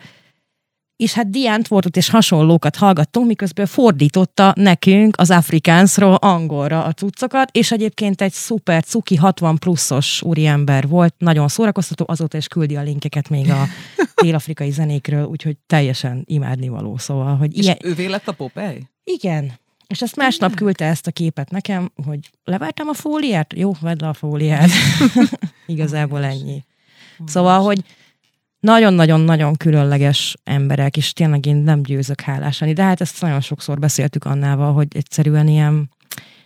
[0.98, 6.92] és hát Diánt volt ott, és hasonlókat hallgattunk, miközben fordította nekünk az afrikánsról angolra a
[6.92, 12.76] cuccokat, és egyébként egy szuper cuki 60 pluszos úriember volt, nagyon szórakoztató, azóta is küldi
[12.76, 13.66] a linkeket még a
[14.24, 18.78] dél-afrikai zenékről, úgyhogy teljesen imádnivaló, szóval, hogy És ilyen, ővé lett a Popeye?
[19.04, 19.52] igen.
[19.88, 23.54] És ezt másnap küldte ezt a képet nekem, hogy leváltam a fóliát?
[23.56, 24.70] Jó, vedd le a fóliát.
[25.66, 26.64] Igazából ennyi.
[27.26, 27.84] Szóval, hogy
[28.68, 32.74] nagyon-nagyon-nagyon különleges emberek, és tényleg én nem győzök hálás lenni.
[32.74, 35.90] De hát ezt nagyon sokszor beszéltük Annával, hogy egyszerűen ilyen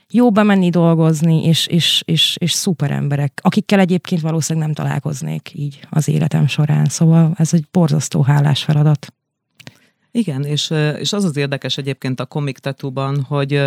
[0.10, 5.80] jó bemenni dolgozni, és, és, és, és szuper emberek, akikkel egyébként valószínűleg nem találkoznék így
[5.90, 6.86] az életem során.
[6.86, 9.14] Szóval ez egy borzasztó hálás feladat.
[10.12, 13.62] Igen, és, és az az érdekes egyébként a komik tetúban, hogy,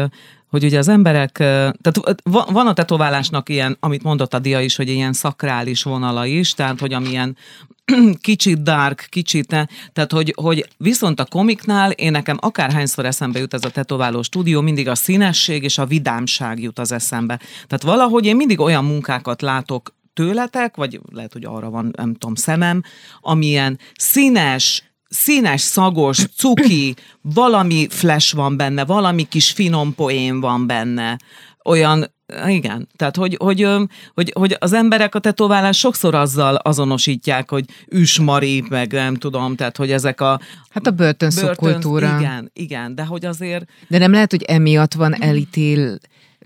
[0.47, 4.77] hogy ugye az emberek, tehát va- van a tetoválásnak ilyen, amit mondott a Dia is,
[4.77, 7.37] hogy ilyen szakrális vonala is, tehát hogy amilyen
[8.21, 13.55] kicsit dark, kicsit, ne- tehát hogy, hogy viszont a komiknál én nekem akárhányszor eszembe jut
[13.55, 17.37] ez a tetováló stúdió, mindig a színesség és a vidámság jut az eszembe.
[17.67, 22.35] Tehát valahogy én mindig olyan munkákat látok tőletek, vagy lehet, hogy arra van, nem tudom,
[22.35, 22.83] szemem,
[23.21, 31.19] amilyen színes, színes, szagos, cuki, valami flash van benne, valami kis finom poén van benne,
[31.65, 32.14] olyan,
[32.47, 33.67] igen, tehát hogy, hogy,
[34.15, 39.77] hogy, hogy az emberek a tetoválás sokszor azzal azonosítják, hogy üsmari, meg nem tudom, tehát
[39.77, 42.17] hogy ezek a Hát a börtön szubkultúra.
[42.19, 45.99] Igen, igen, de hogy azért De nem lehet, hogy emiatt van elítél,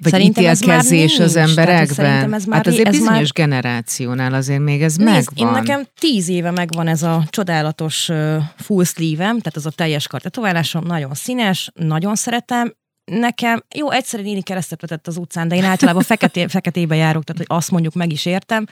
[0.02, 2.34] vagy Szerintem ítélkezés az emberekben?
[2.34, 5.62] ez már hát azért ez bizonyos már- generációnál azért még ez Nézd, én megvan.
[5.62, 10.20] nekem tíz éve megvan ez a csodálatos uh, full sleeve-em, tehát az a teljes kar
[10.20, 12.74] tetoválásom, nagyon színes, nagyon szeretem,
[13.08, 17.24] nekem, jó, egyszer egy néni keresztet vetett az utcán, de én általában feketé, feketébe járok,
[17.24, 18.66] tehát hogy azt mondjuk meg is értem,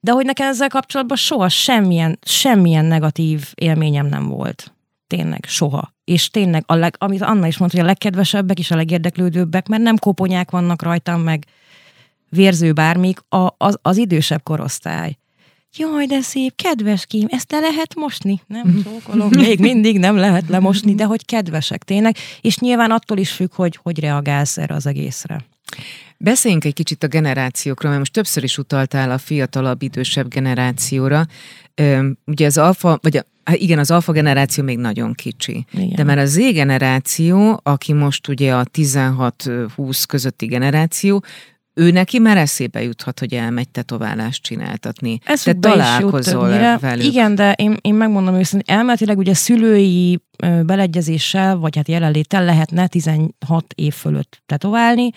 [0.00, 4.74] de hogy nekem ezzel kapcsolatban soha semmilyen, semmilyen negatív élményem nem volt.
[5.06, 5.94] Tényleg, soha.
[6.04, 9.82] És tényleg, a leg, amit Anna is mondta, hogy a legkedvesebbek és a legérdeklődőbbek, mert
[9.82, 11.46] nem koponyák vannak rajtam, meg
[12.28, 15.16] vérző bármik, a, az, az idősebb korosztály.
[15.78, 18.40] Jaj, de szép, kedves Kim, ezt le lehet mosni?
[18.46, 23.30] Nem csókolom, még mindig nem lehet lemosni, de hogy kedvesek tényleg, és nyilván attól is
[23.30, 25.44] függ, hogy hogy reagálsz erre az egészre.
[26.18, 31.26] Beszéljünk egy kicsit a generációkról, mert most többször is utaltál a fiatalabb, idősebb generációra.
[31.74, 35.66] Üm, Ugye az alfa, vagy a, hát igen, az alfa generáció még nagyon kicsi.
[35.72, 35.92] Igen.
[35.94, 41.24] De már a Z generáció, aki most ugye a 16-20 közötti generáció,
[41.78, 45.18] ő neki már eszébe juthat, hogy elmegy tetoválást csináltatni.
[45.18, 47.04] Te is jut találkozol velük.
[47.04, 50.20] Igen, de én, én megmondom őszintén, elméletileg ugye szülői
[50.62, 53.32] beleegyezéssel, vagy hát jelenléttel lehetne 16
[53.74, 55.10] év fölött tetoválni.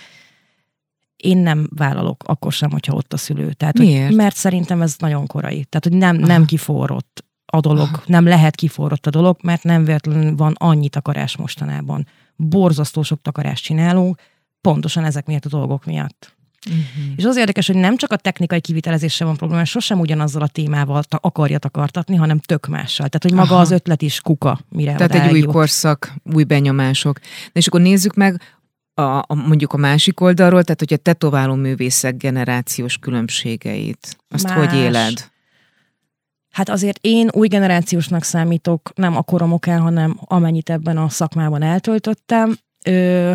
[1.15, 3.53] Én nem vállalok akkor sem, hogyha ott a szülő.
[3.53, 4.15] Tehát, hogy- Miért?
[4.15, 5.65] Mert szerintem ez nagyon korai.
[5.69, 6.45] Tehát, hogy nem, nem Aha.
[6.45, 12.07] kiforrott a dolog, nem lehet kiforrott a dolog, mert nem véletlenül van annyi takarás mostanában.
[12.35, 14.21] Borzasztó sok takarást csinálunk,
[14.61, 16.37] pontosan ezek miatt a dolgok miatt.
[16.67, 17.13] Uh-huh.
[17.15, 21.03] És az érdekes, hogy nem csak a technikai kivitelezéssel van probléma, sosem ugyanazzal a témával
[21.03, 23.07] ta- akarja takartatni, hanem tök mással.
[23.07, 23.61] Tehát, hogy maga Aha.
[23.61, 25.51] az ötlet is kuka, mire Tehát egy új jut.
[25.51, 27.19] korszak, új benyomások.
[27.19, 28.41] Na és akkor nézzük meg
[28.93, 34.17] a, a, mondjuk a másik oldalról, tehát hogy a tetováló művészek generációs különbségeit.
[34.29, 34.53] Azt Más.
[34.53, 35.29] hogy éled?
[36.49, 41.61] Hát azért én új generációsnak számítok, nem a korom okán, hanem amennyit ebben a szakmában
[41.61, 42.57] eltöltöttem.
[42.85, 43.33] Ö,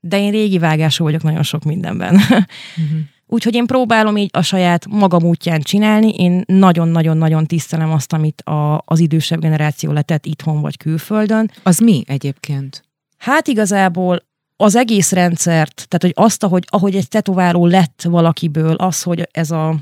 [0.00, 2.14] de én régi vágású vagyok nagyon sok mindenben.
[2.14, 2.44] Uh-huh.
[3.32, 6.14] Úgyhogy én próbálom így a saját magam útján csinálni.
[6.14, 11.50] Én nagyon-nagyon-nagyon tisztelem azt, amit a, az idősebb generáció letett itthon vagy külföldön.
[11.62, 12.84] Az mi egyébként?
[13.18, 14.22] Hát igazából
[14.56, 19.50] az egész rendszert, tehát hogy azt, ahogy, ahogy egy tetováló lett valakiből, az, hogy ez
[19.50, 19.80] a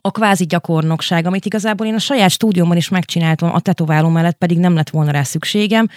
[0.00, 4.58] a kvázi gyakornokság, amit igazából én a saját stúdiómban is megcsináltam a tetováló mellett, pedig
[4.58, 5.88] nem lett volna rá szükségem,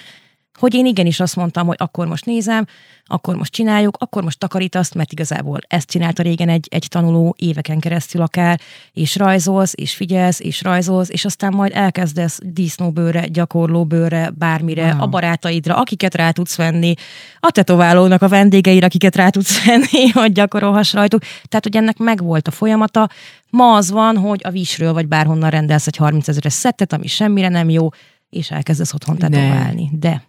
[0.60, 2.66] hogy én igenis azt mondtam, hogy akkor most nézem,
[3.06, 7.80] akkor most csináljuk, akkor most takarítasz, mert igazából ezt csinálta régen egy, egy tanuló éveken
[7.80, 8.60] keresztül akár,
[8.94, 15.02] és rajzolsz, és figyelsz, és rajzolsz, és aztán majd elkezdesz disznóbőre, gyakorlóbőre, bármire, wow.
[15.02, 16.94] a barátaidra, akiket rá tudsz venni,
[17.40, 21.22] a tetoválónak a vendégeire, akiket rá tudsz venni, hogy gyakorolhass rajtuk.
[21.22, 23.10] Tehát, hogy ennek megvolt a folyamata.
[23.50, 27.50] Ma az van, hogy a vízről vagy bárhonnan rendelsz egy 30 ezeres szettet, ami semmire
[27.50, 27.90] nem jó,
[28.30, 29.90] és elkezdesz otthon tetoválni.
[30.00, 30.24] De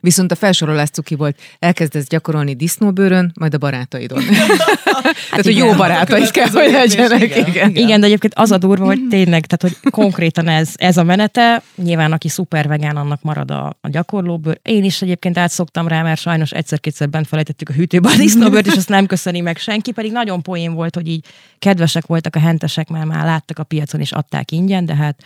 [0.00, 4.22] Viszont a felsorolás cuki volt, elkezdesz gyakorolni disznóbőrön, majd a barátaidon.
[4.94, 7.22] hát tehát, hogy jó barátaid kell, hogy legyenek.
[7.22, 7.48] Igen.
[7.48, 7.76] Igen.
[7.76, 11.62] igen, de egyébként az a durva, hogy tényleg, tehát hogy konkrétan ez, ez a menete,
[11.76, 14.60] nyilván aki szuper vegán, annak marad a, a gyakorlóbőr.
[14.62, 18.76] Én is egyébként átszoktam rá, mert sajnos egyszer-kétszer bent felejtettük a hűtőbe a disznóbőrt, és
[18.76, 21.24] azt nem köszöni meg senki, pedig nagyon poén volt, hogy így
[21.58, 25.22] kedvesek voltak a hentesek, mert már láttak a piacon, és adták ingyen, de hát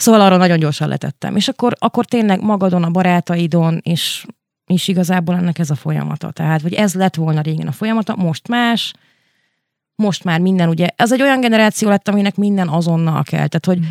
[0.00, 1.36] Szóval arra nagyon gyorsan letettem.
[1.36, 4.26] És akkor, akkor tényleg magadon, a barátaidon, és,
[4.66, 6.30] és igazából ennek ez a folyamata.
[6.30, 8.92] Tehát, vagy ez lett volna régen a folyamata, most más,
[9.94, 13.46] most már minden, ugye, ez egy olyan generáció lett, aminek minden azonnal kell.
[13.46, 13.84] Tehát, hogy mm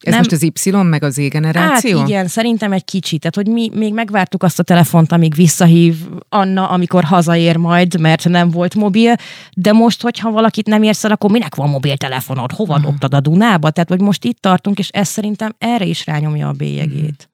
[0.00, 1.98] ez nem, most az Y meg az E generáció?
[1.98, 3.20] Hát igen, szerintem egy kicsit.
[3.20, 5.96] Tehát, hogy mi még megvártuk azt a telefont, amíg visszahív
[6.28, 9.14] Anna, amikor hazaér majd, mert nem volt mobil,
[9.54, 12.52] de most, hogyha valakit nem érsz el, akkor minek van mobiltelefonod?
[12.52, 12.90] Hova uh-huh.
[12.90, 13.70] dobtad a Dunába?
[13.70, 17.28] Tehát, hogy most itt tartunk, és ez szerintem erre is rányomja a bélyegét.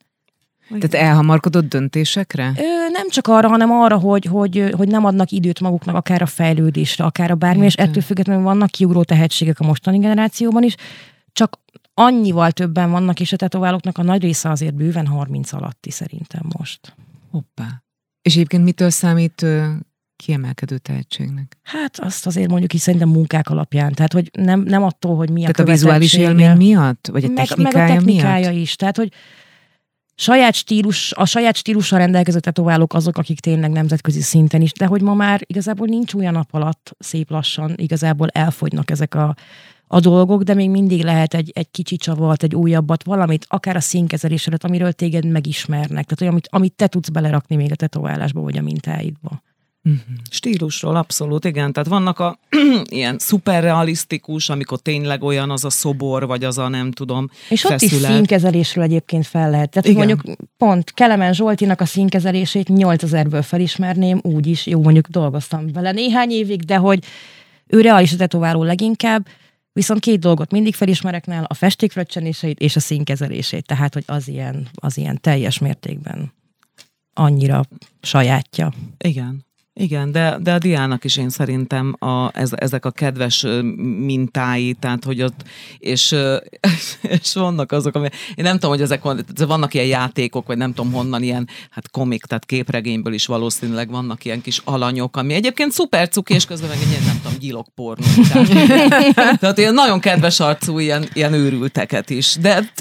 [0.64, 0.88] Uh-huh.
[0.88, 2.52] Tehát elhamarkodott döntésekre?
[2.56, 6.26] Ö, nem csak arra, hanem arra, hogy, hogy, hogy nem adnak időt maguknak akár a
[6.26, 10.74] fejlődésre, akár a bármi, és ettől függetlenül vannak kiugró tehetségek a mostani generációban is,
[11.32, 11.60] csak
[11.94, 16.94] annyival többen vannak, és a tetoválóknak a nagy része azért bőven 30 alatti szerintem most.
[17.30, 17.82] Hoppá.
[18.22, 19.46] És egyébként mitől számít
[20.16, 21.58] kiemelkedő tehetségnek?
[21.62, 23.92] Hát azt azért mondjuk is szerintem munkák alapján.
[23.92, 27.08] Tehát, hogy nem, nem attól, hogy mi Tehát a, a vizuális élmény miatt?
[27.12, 28.62] Vagy a technikája meg, meg a technikája miatt?
[28.62, 28.76] is.
[28.76, 29.12] Tehát, hogy
[30.14, 35.02] saját stílus, a saját stílussal rendelkező tetoválók azok, akik tényleg nemzetközi szinten is, de hogy
[35.02, 39.34] ma már igazából nincs olyan nap alatt szép lassan, igazából elfogynak ezek a
[39.94, 43.80] a dolgok, de még mindig lehet egy, egy kicsi csavart, egy újabbat, valamit, akár a
[43.80, 46.04] színkezelés előtt, amiről téged megismernek.
[46.04, 49.42] Tehát, hogy amit, amit te tudsz belerakni még a tetoválásba, vagy a mintáidba.
[49.84, 50.00] Uh-huh.
[50.30, 51.72] Stílusról abszolút, igen.
[51.72, 52.38] Tehát vannak a
[52.84, 57.70] ilyen szuperrealisztikus, amikor tényleg olyan az a szobor, vagy az a nem tudom, És ott
[57.70, 58.10] feszület.
[58.10, 59.70] is színkezelésről egyébként fel lehet.
[59.70, 60.06] Tehát igen.
[60.06, 66.30] mondjuk pont Kelemen Zsoltinak a színkezelését 8000-ből felismerném, úgy is, jó mondjuk dolgoztam vele néhány
[66.30, 67.04] évig, de hogy
[67.66, 69.26] ő realista tetováló leginkább,
[69.72, 74.68] Viszont két dolgot mindig felismerek nála, a festékfröccsenéseit és a színkezelését, tehát hogy az ilyen,
[74.74, 76.32] az ilyen teljes mértékben
[77.12, 77.64] annyira
[78.00, 78.72] sajátja.
[78.98, 79.44] Igen.
[79.74, 85.04] Igen, de, de a Diának is én szerintem a, ez, ezek a kedves mintái, tehát
[85.04, 85.42] hogy ott,
[85.78, 86.16] és,
[87.22, 90.74] és vannak azok, ami, én nem tudom, hogy ezek van, vannak ilyen játékok, vagy nem
[90.74, 95.72] tudom honnan ilyen, hát komik, tehát képregényből is valószínűleg vannak ilyen kis alanyok, ami egyébként
[95.72, 98.04] szuper cuki, és közben meg egy ilyen, nem tudom, gyilok pornó.
[98.32, 102.36] Tehát, tehát ilyen nagyon kedves arcú ilyen, ilyen őrülteket is.
[102.40, 102.72] De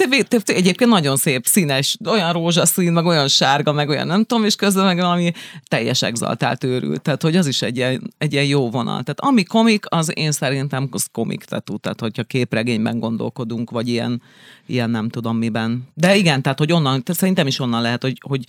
[0.44, 4.84] egyébként nagyon szép, színes, olyan rózsaszín, meg olyan sárga, meg olyan nem tudom, és közben
[4.84, 5.32] meg valami
[5.68, 9.02] teljes exaltált őrült őrült, tehát hogy az is egy ilyen, egy ilyen jó vonal.
[9.02, 14.22] Tehát ami komik, az én szerintem az komik tetú, tehát hogyha képregényben gondolkodunk, vagy ilyen,
[14.66, 15.88] ilyen nem tudom miben.
[15.94, 18.44] De igen, tehát hogy onnan, tehát szerintem is onnan lehet, hogy, hogy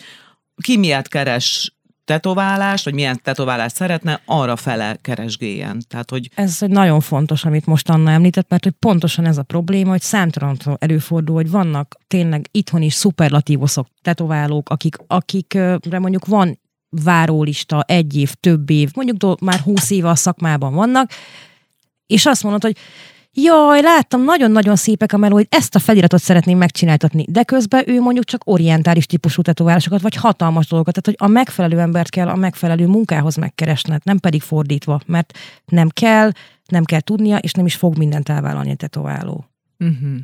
[0.62, 1.74] ki miért keres
[2.06, 5.82] tetoválást, vagy milyen tetoválást szeretne, arra fele keresgéljen.
[5.88, 6.30] Tehát, hogy...
[6.36, 10.02] Ez egy nagyon fontos, amit most Anna említett, mert hogy pontosan ez a probléma, hogy
[10.02, 16.60] számtalan előfordul, hogy vannak tényleg itthon is szuperlatívoszok, tetoválók, akik, akikre mondjuk van
[17.04, 21.12] várólista, egy év, több év, mondjuk do, már húsz éve a szakmában vannak,
[22.08, 22.78] és azt mondod, hogy
[23.34, 28.26] jaj, láttam, nagyon-nagyon szépek a melóid, ezt a feliratot szeretném megcsináltatni, de közben ő mondjuk
[28.26, 32.88] csak orientális típusú tetoválásokat, vagy hatalmas dolgokat, tehát hogy a megfelelő embert kell a megfelelő
[32.88, 36.32] munkához megkeresned, nem pedig fordítva, mert nem kell,
[36.66, 39.46] nem kell tudnia, és nem is fog mindent elvállalni a tetováló.
[39.80, 40.18] Uh-huh.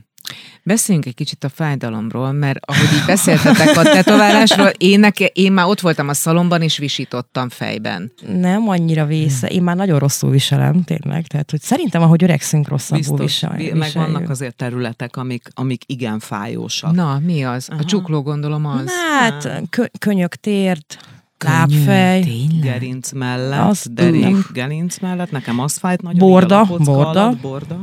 [0.64, 5.66] Beszéljünk egy kicsit a fájdalomról, mert ahogy így beszéltetek a tetoválásról, én, neke, én már
[5.66, 8.12] ott voltam a szalomban, és visítottam fejben.
[8.28, 9.48] Nem annyira vésze.
[9.48, 11.28] Én már nagyon rosszul viselem, tényleg.
[11.28, 16.92] Tehát, hogy szerintem, ahogy öregszünk, rosszabbul visel, Meg vannak azért területek, amik, amik igen fájósak.
[16.92, 17.68] Na, mi az?
[17.70, 17.80] Aha.
[17.80, 18.92] A csukló gondolom az.
[19.20, 20.98] Hát, kö- könyök tért,
[21.38, 22.26] lábfej.
[22.62, 24.46] Gerinc mellett, az, derék, nem.
[24.54, 25.32] gerinc mellett.
[25.32, 26.18] Nekem az nagyon.
[26.18, 27.38] Borda, borda.
[27.42, 27.80] borda.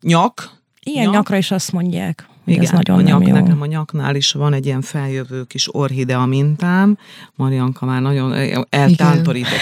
[0.00, 1.10] Nyak, ilyen ja.
[1.10, 3.34] nyakra is azt mondják, Igen, ez nagyon a nyak, nem jó.
[3.34, 6.98] nekem a nyaknál is van egy ilyen feljövő kis orhidea mintám.
[7.34, 8.34] Marianka már nagyon
[8.68, 9.58] eltántorított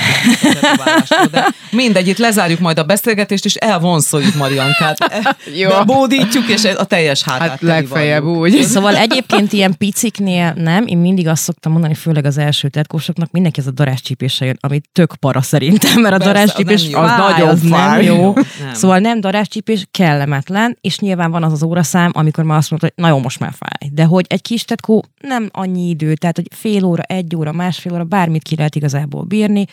[1.30, 4.98] de mindegy, itt lezárjuk majd a beszélgetést, és elvonszoljuk Mariankát.
[5.60, 5.70] Jó.
[5.84, 8.62] Bódítjuk, és a teljes hátát Hát legfeljebb úgy.
[8.62, 13.60] Szóval egyébként ilyen piciknél nem, én mindig azt szoktam mondani, főleg az első tetkósoknak, mindenki
[13.60, 17.60] ez a daráscsípéssel jön, ami tök para szerintem, mert a daráscsípés az, az nagyon az
[17.60, 18.32] nem jó.
[18.34, 18.74] Nem.
[18.74, 23.04] Szóval nem daráscsípés, kellemetlen, és nyilván van az az óraszám, amikor már azt mondta, hogy
[23.04, 23.90] nagyon most már fáj.
[23.92, 27.92] De hogy egy kis tetkó nem annyi idő, tehát hogy fél óra, egy óra, másfél
[27.92, 29.66] óra, bármit ki lehet igazából bírni.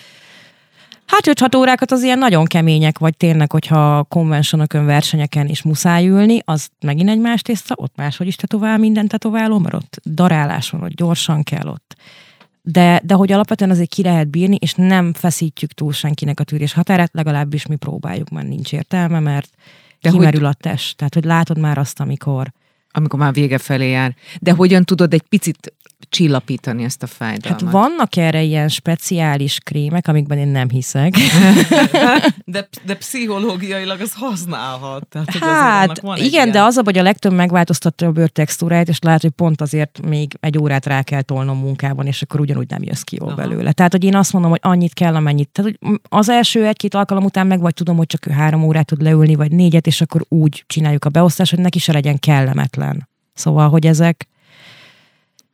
[1.05, 6.39] Hát 5-6 órákat az ilyen nagyon kemények, vagy tényleg, hogyha konvencionokön, versenyeken is muszáj ülni,
[6.45, 10.83] az megint egy más tészta, ott máshogy is tetovál minden tetováló, mert ott darálás van,
[10.83, 11.95] ott gyorsan kell ott.
[12.61, 16.73] De, de hogy alapvetően azért ki lehet bírni, és nem feszítjük túl senkinek a tűrés
[16.73, 19.49] határát, legalábbis mi próbáljuk, mert nincs értelme, mert
[20.01, 20.49] de kimerül hogy...
[20.49, 20.97] a test.
[20.97, 22.51] Tehát, hogy látod már azt, amikor
[22.91, 24.15] amikor már vége felé jár.
[24.39, 25.73] De hogyan tudod egy picit
[26.09, 27.61] csillapítani ezt a fájdalmat.
[27.61, 31.13] Hát vannak erre ilyen speciális krémek, amikben én nem hiszek.
[32.45, 35.07] de, de pszichológiailag az használhat.
[35.07, 36.51] Tehát, hát van igen, ilyen...
[36.51, 40.37] de az a, hogy a legtöbb megváltoztatta a bőrtextúráját, és lehet, hogy pont azért még
[40.39, 43.37] egy órát rá kell tolnom munkában, és akkor ugyanúgy nem jössz ki jól Aha.
[43.37, 43.71] belőle.
[43.71, 45.49] Tehát, hogy én azt mondom, hogy annyit kell, amennyit.
[45.49, 49.01] Tehát, hogy az első egy-két alkalom után meg vagy tudom, hogy csak három órát tud
[49.01, 53.09] leülni, vagy négyet, és akkor úgy csináljuk a beosztást, hogy neki se legyen kellemetlen.
[53.33, 54.27] Szóval, hogy ezek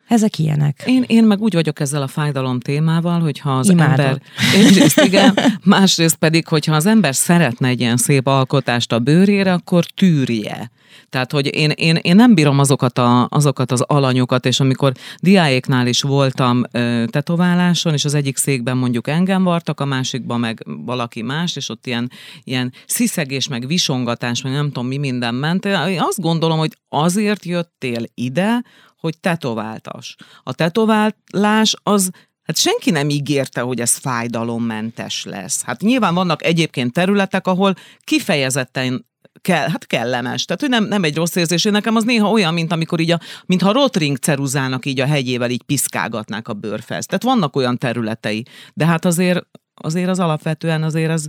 [0.07, 0.83] ezek ilyenek.
[0.85, 3.99] Én, én meg úgy vagyok ezzel a fájdalom témával, hogyha az Imádod.
[3.99, 4.21] ember...
[4.55, 9.85] Egyrészt igen, másrészt pedig, hogyha az ember szeretne egy ilyen szép alkotást a bőrére, akkor
[9.85, 10.71] tűrje.
[11.09, 15.87] Tehát, hogy én, én, én nem bírom azokat, a, azokat az alanyokat, és amikor diáéknál
[15.87, 21.21] is voltam ö, tetováláson, és az egyik székben mondjuk engem vartak, a másikban meg valaki
[21.21, 22.11] más, és ott ilyen,
[22.43, 25.65] ilyen sziszegés, meg visongatás, meg nem tudom mi minden ment.
[25.65, 28.63] Én azt gondolom, hogy azért jöttél ide,
[28.99, 30.15] hogy tetováltas.
[30.43, 32.11] A tetoválás az
[32.43, 35.63] Hát senki nem ígérte, hogy ez fájdalommentes lesz.
[35.63, 39.05] Hát nyilván vannak egyébként területek, ahol kifejezetten
[39.41, 40.45] kell, hát kellemes.
[40.45, 41.63] Tehát, hogy nem, nem egy rossz érzés.
[41.63, 45.63] Nekem az néha olyan, mint amikor így a, mintha rotring ceruzának így a hegyével így
[45.63, 47.07] piszkálgatnák a bőrfest.
[47.07, 48.45] Tehát vannak olyan területei.
[48.73, 49.47] De hát azért
[49.81, 51.27] azért az alapvetően azért az,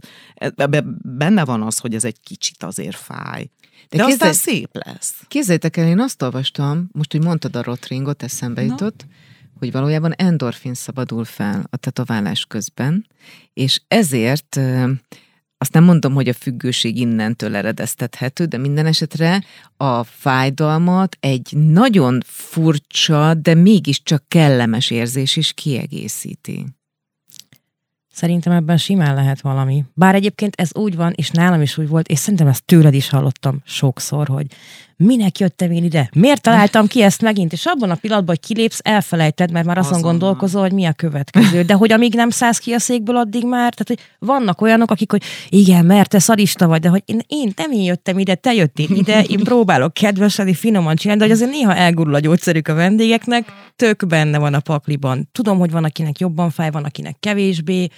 [1.03, 3.51] benne van az, hogy ez egy kicsit azért fáj.
[3.89, 5.15] De, De képzel, aztán szép lesz.
[5.29, 8.69] Képzeljétek el, én azt olvastam, most, hogy mondtad a rotringot, eszembe no.
[8.69, 9.07] jutott,
[9.59, 13.07] hogy valójában endorfin szabadul fel a tetoválás közben,
[13.53, 14.61] és ezért
[15.59, 19.45] azt nem mondom, hogy a függőség innentől eredeztethető, de minden esetre
[19.77, 26.67] a fájdalmat egy nagyon furcsa, de mégiscsak kellemes érzés is kiegészíti.
[28.17, 29.85] Szerintem ebben simán lehet valami.
[29.95, 33.09] Bár egyébként ez úgy van, és nálam is úgy volt, és szerintem ezt tőled is
[33.09, 34.47] hallottam sokszor, hogy
[34.97, 36.11] minek jöttem én ide?
[36.15, 37.53] Miért találtam ki ezt megint?
[37.53, 40.11] És abban a pillanatban, hogy kilépsz, elfelejted, mert már azon Azonnal.
[40.11, 41.63] gondolkozol, hogy mi a következő.
[41.63, 45.11] De hogy amíg nem szállsz ki a székből, addig már, tehát hogy vannak olyanok, akik,
[45.11, 48.53] hogy igen, mert te szadista vagy, de hogy én, én nem én jöttem ide, te
[48.53, 52.75] jöttél ide, én próbálok kedvesedni, finoman csinálni, de hogy azért néha elgurul a gyógyszerük a
[52.75, 55.29] vendégeknek, tök benne van a pakliban.
[55.33, 57.89] Tudom, hogy van, akinek jobban fáj, van, akinek kevésbé,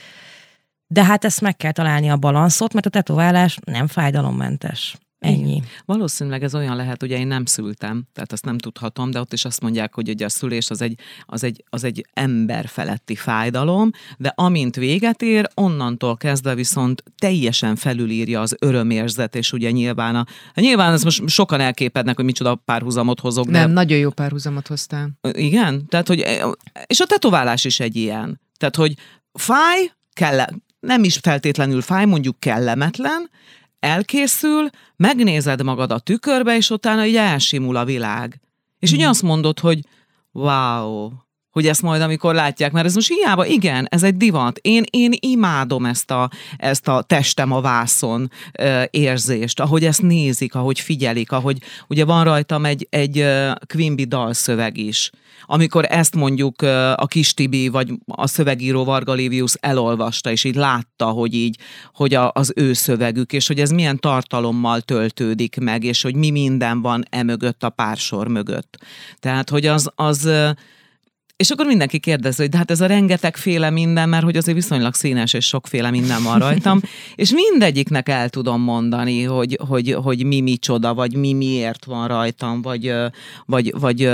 [0.87, 4.97] de hát ezt meg kell találni a balanszot, mert a tetoválás nem fájdalommentes.
[5.19, 5.51] Ennyi.
[5.51, 5.65] Igen.
[5.85, 9.45] Valószínűleg ez olyan lehet, ugye én nem szültem, tehát azt nem tudhatom, de ott is
[9.45, 13.91] azt mondják, hogy ugye a szülés az egy, az egy, az egy ember feletti fájdalom,
[14.19, 20.27] de amint véget ér, onnantól kezdve viszont teljesen felülírja az örömérzet, és ugye nyilván, a,
[20.55, 23.45] nyilván ez most sokan elképednek, hogy micsoda párhuzamot hozok.
[23.45, 23.59] De...
[23.59, 25.11] Nem, nagyon jó párhuzamot hoztál.
[25.33, 26.25] Igen, tehát hogy,
[26.87, 28.41] és a tetoválás is egy ilyen.
[28.57, 28.95] Tehát, hogy
[29.33, 30.47] fáj, kell,
[30.81, 33.31] nem is feltétlenül fáj, mondjuk kellemetlen,
[33.81, 38.41] elkészül, megnézed magad a tükörbe, és utána így elsimul a világ.
[38.79, 38.95] És mm.
[38.95, 39.81] ugye azt mondod, hogy
[40.33, 41.11] wow,
[41.59, 44.59] hogy ezt majd amikor látják, mert ez most hiába, igen, ez egy divat.
[44.63, 50.55] Én, én imádom ezt a, ezt a testem a vászon e, érzést, ahogy ezt nézik,
[50.55, 53.27] ahogy figyelik, ahogy ugye van rajtam egy, egy
[53.67, 55.11] Quimby dalszöveg is,
[55.51, 56.63] amikor ezt mondjuk
[56.95, 61.59] a kis Tibi, vagy a szövegíró Varga Livius elolvasta, és így látta, hogy így,
[61.95, 66.31] hogy a, az ő szövegük, és hogy ez milyen tartalommal töltődik meg, és hogy mi
[66.31, 68.79] minden van emögött a pársor mögött.
[69.19, 70.31] Tehát, hogy az, az
[71.39, 74.95] és akkor mindenki kérdezi, hogy de hát ez a rengetegféle minden, mert hogy azért viszonylag
[74.95, 76.81] színes és sokféle minden van rajtam,
[77.15, 82.63] és mindegyiknek el tudom mondani, hogy, hogy, hogy mi micsoda, vagy mi miért van rajtam,
[82.63, 82.95] vagy,
[83.47, 84.11] vagy, vagy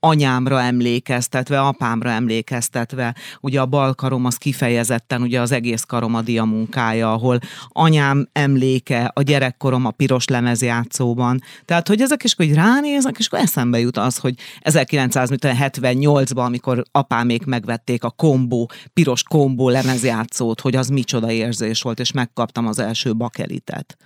[0.00, 3.14] anyámra emlékeztetve, apámra emlékeztetve.
[3.40, 7.38] Ugye a bal karom az kifejezetten, ugye az egész karom a diamunkája, ahol
[7.68, 11.42] anyám emléke, a gyerekkorom a piros lemezjátszóban.
[11.64, 16.82] Tehát, hogy ezek is, hogy ránézek, és akkor eszembe jut az, hogy 1978 2008-ban, amikor
[16.90, 22.78] apámék megvették a kombó, piros kombó lemezjátszót, hogy az micsoda érzés volt, és megkaptam az
[22.78, 23.96] első bakelitet.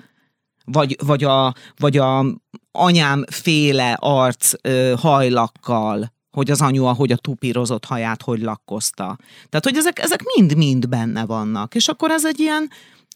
[0.64, 2.24] Vagy, vagy, a, vagy a
[2.72, 9.18] anyám féle arc ö, hajlakkal, hogy az anyu, ahogy a tupírozott haját, hogy lakkozta.
[9.48, 11.74] Tehát, hogy ezek, ezek mind-mind benne vannak.
[11.74, 12.70] És akkor ez egy ilyen,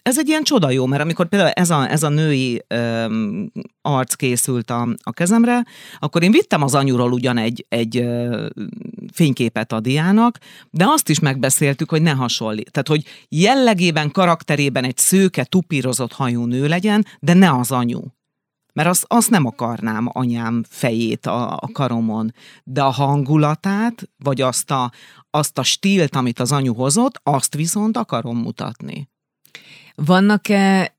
[0.07, 3.53] ez egy ilyen csoda jó, mert amikor például ez a, ez a női öm,
[3.83, 5.65] arc készült a, a kezemre,
[5.99, 8.47] akkor én vittem az anyuról ugyan egy, egy ö,
[9.13, 10.39] fényképet a diának,
[10.71, 12.71] de azt is megbeszéltük, hogy ne hasonlít.
[12.71, 18.01] Tehát, hogy jellegében, karakterében egy szőke, tupírozott hajú nő legyen, de ne az anyu.
[18.73, 22.33] Mert azt, azt nem akarnám anyám fejét a, a karomon,
[22.65, 24.93] de a hangulatát, vagy azt a,
[25.31, 29.09] azt a stílt, amit az anyu hozott, azt viszont akarom mutatni.
[30.05, 30.95] Vannak-e,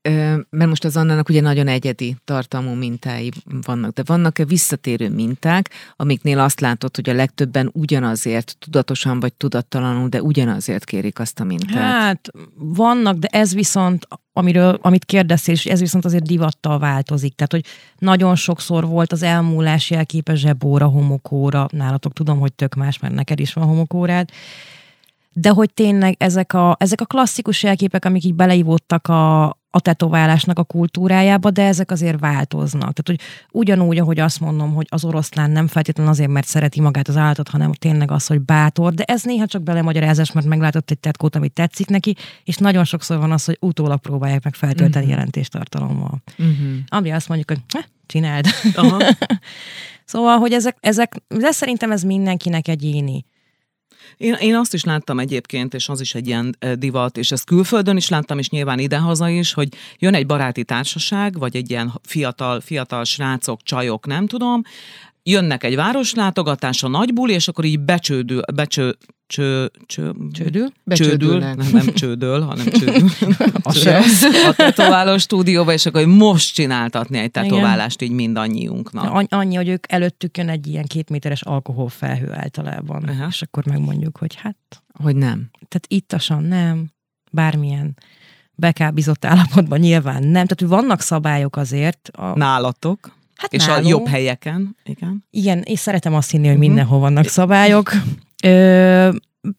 [0.50, 3.30] mert most az Annának ugye nagyon egyedi tartalmú mintái
[3.62, 10.08] vannak, de vannak-e visszatérő minták, amiknél azt látod, hogy a legtöbben ugyanazért, tudatosan vagy tudattalanul,
[10.08, 11.76] de ugyanazért kérik azt a mintát?
[11.76, 17.34] Hát vannak, de ez viszont amiről, amit kérdeztél, és ez viszont azért divattal változik.
[17.34, 17.64] Tehát, hogy
[17.98, 23.40] nagyon sokszor volt az elmúlás jelképe zsebóra, homokóra, nálatok tudom, hogy tök más, mert neked
[23.40, 24.30] is van homokórád,
[25.40, 30.58] de hogy tényleg ezek a, ezek a klasszikus jelképek, amik így beleivódtak a, a tetoválásnak
[30.58, 32.92] a kultúrájába, de ezek azért változnak.
[32.92, 33.20] Tehát, hogy
[33.52, 37.48] ugyanúgy, ahogy azt mondom, hogy az oroszlán nem feltétlenül azért, mert szereti magát az állatot,
[37.48, 41.52] hanem tényleg az, hogy bátor, de ez néha csak belemagyarázás, mert meglátott egy tetkót, amit
[41.52, 45.10] tetszik neki, és nagyon sokszor van az, hogy utólag próbálják meg feltölteni uh-huh.
[45.10, 46.22] jelentéstartalommal.
[46.38, 46.68] Uh-huh.
[46.88, 48.46] Ami azt mondjuk, hogy csináld.
[48.74, 49.02] Aha.
[50.12, 53.24] szóval, hogy ezek, ezek, de szerintem ez mindenkinek egyéni.
[54.16, 57.96] Én, én azt is láttam egyébként, és az is egy ilyen divat, és ezt külföldön
[57.96, 62.60] is láttam, és nyilván idehaza is, hogy jön egy baráti társaság, vagy egy ilyen fiatal,
[62.60, 64.62] fiatal srácok, csajok, nem tudom,
[65.28, 70.68] jönnek egy városlátogatásra, nagy buli, és akkor így becsődül, becső, cső, cső, csődül?
[70.86, 73.08] Csődül, nem, nem csődül, hanem csődül.
[73.62, 73.72] a,
[74.48, 79.26] a tetováló stúdióba, és akkor most csináltatni egy tetoválást így mindannyiunknak.
[79.28, 83.26] Annyi, hogy ők előttük jön egy ilyen kétméteres alkoholfelhő általában, uh-huh.
[83.28, 84.56] és akkor megmondjuk, hogy hát...
[85.02, 85.50] Hogy nem.
[85.68, 86.90] Tehát ittasan nem,
[87.32, 87.96] bármilyen
[88.54, 90.46] bekábizott állapotban nyilván nem.
[90.46, 92.08] Tehát vannak szabályok azért.
[92.12, 92.38] A...
[92.38, 93.17] Nálatok?
[93.38, 95.24] Hát és nálunk, a jobb helyeken, igen.
[95.30, 96.68] Igen, és szeretem azt hinni, hogy uh-huh.
[96.68, 97.92] mindenhol vannak szabályok.
[98.42, 99.10] Ö,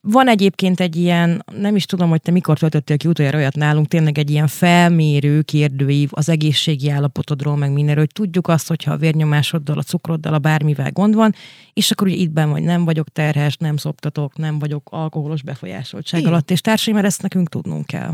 [0.01, 3.87] van egyébként egy ilyen, nem is tudom, hogy te mikor töltöttél ki utoljára olyat nálunk,
[3.87, 8.97] tényleg egy ilyen felmérő kérdőív az egészségi állapotodról, meg mindenről, hogy tudjuk azt, hogyha a
[8.97, 11.35] vérnyomásoddal, a cukroddal, a bármivel gond van,
[11.73, 16.19] és akkor ugye itt ben vagy nem vagyok terhes, nem szoptatok, nem vagyok alkoholos befolyásoltság
[16.19, 16.31] Igen.
[16.31, 18.13] alatt, és társaim, mert ezt nekünk tudnunk kell.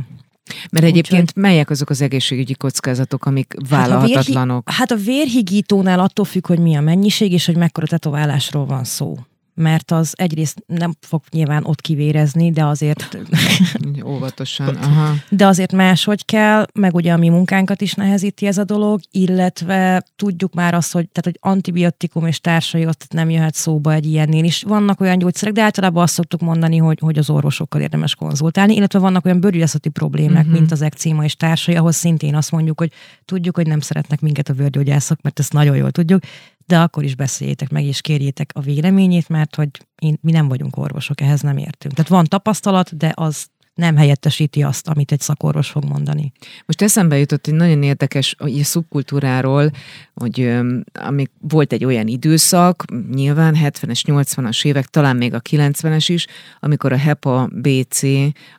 [0.71, 1.41] Mert egyébként Úgyhogy...
[1.41, 4.69] melyek azok az egészségügyi kockázatok, amik vállalhatatlanok?
[4.69, 5.11] Hát a, vérhi...
[5.11, 9.17] hát a vérhigítónál attól függ, hogy mi a mennyiség, és hogy mekkora tetoválásról van szó
[9.55, 13.17] mert az egyrészt nem fog nyilván ott kivérezni, de azért...
[14.05, 15.13] Óvatosan, aha.
[15.29, 20.03] De azért máshogy kell, meg ugye a mi munkánkat is nehezíti ez a dolog, illetve
[20.15, 24.43] tudjuk már azt, hogy, tehát, hogy antibiotikum és társai ott nem jöhet szóba egy ilyennél
[24.43, 24.63] is.
[24.63, 28.99] Vannak olyan gyógyszerek, de általában azt szoktuk mondani, hogy, hogy az orvosokkal érdemes konzultálni, illetve
[28.99, 30.59] vannak olyan bőrgyógyászati problémák, uh-huh.
[30.59, 32.91] mint az ekcíma és társai, ahhoz szintén azt mondjuk, hogy
[33.25, 36.23] tudjuk, hogy nem szeretnek minket a bőrgyógyászok, mert ezt nagyon jól tudjuk,
[36.65, 40.77] de akkor is beszéljétek meg, és kérjétek a véleményét, mert hogy én, mi nem vagyunk
[40.77, 41.93] orvosok, ehhez nem értünk.
[41.93, 46.31] Tehát van tapasztalat, de az nem helyettesíti azt, amit egy szakorvos fog mondani.
[46.65, 49.71] Most eszembe jutott egy nagyon érdekes a szubkultúráról,
[50.13, 50.57] hogy
[50.93, 56.27] amik volt egy olyan időszak, nyilván 70-es, 80-as évek, talán még a 90-es is,
[56.59, 58.01] amikor a HEPA BC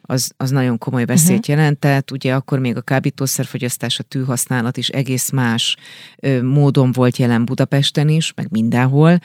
[0.01, 1.57] az, az nagyon komoly veszélyt uh-huh.
[1.57, 5.77] jelentett, ugye akkor még a kábítószerfogyasztás, a tűhasználat is egész más
[6.43, 9.19] módon volt jelen Budapesten is, meg mindenhol,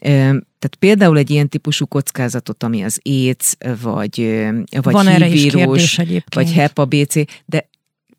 [0.00, 4.40] tehát például egy ilyen típusú kockázatot, ami az AIDS, vagy,
[4.70, 6.00] vagy Van erre is kérdés
[6.34, 7.14] vagy HEPA, BC,
[7.46, 7.68] de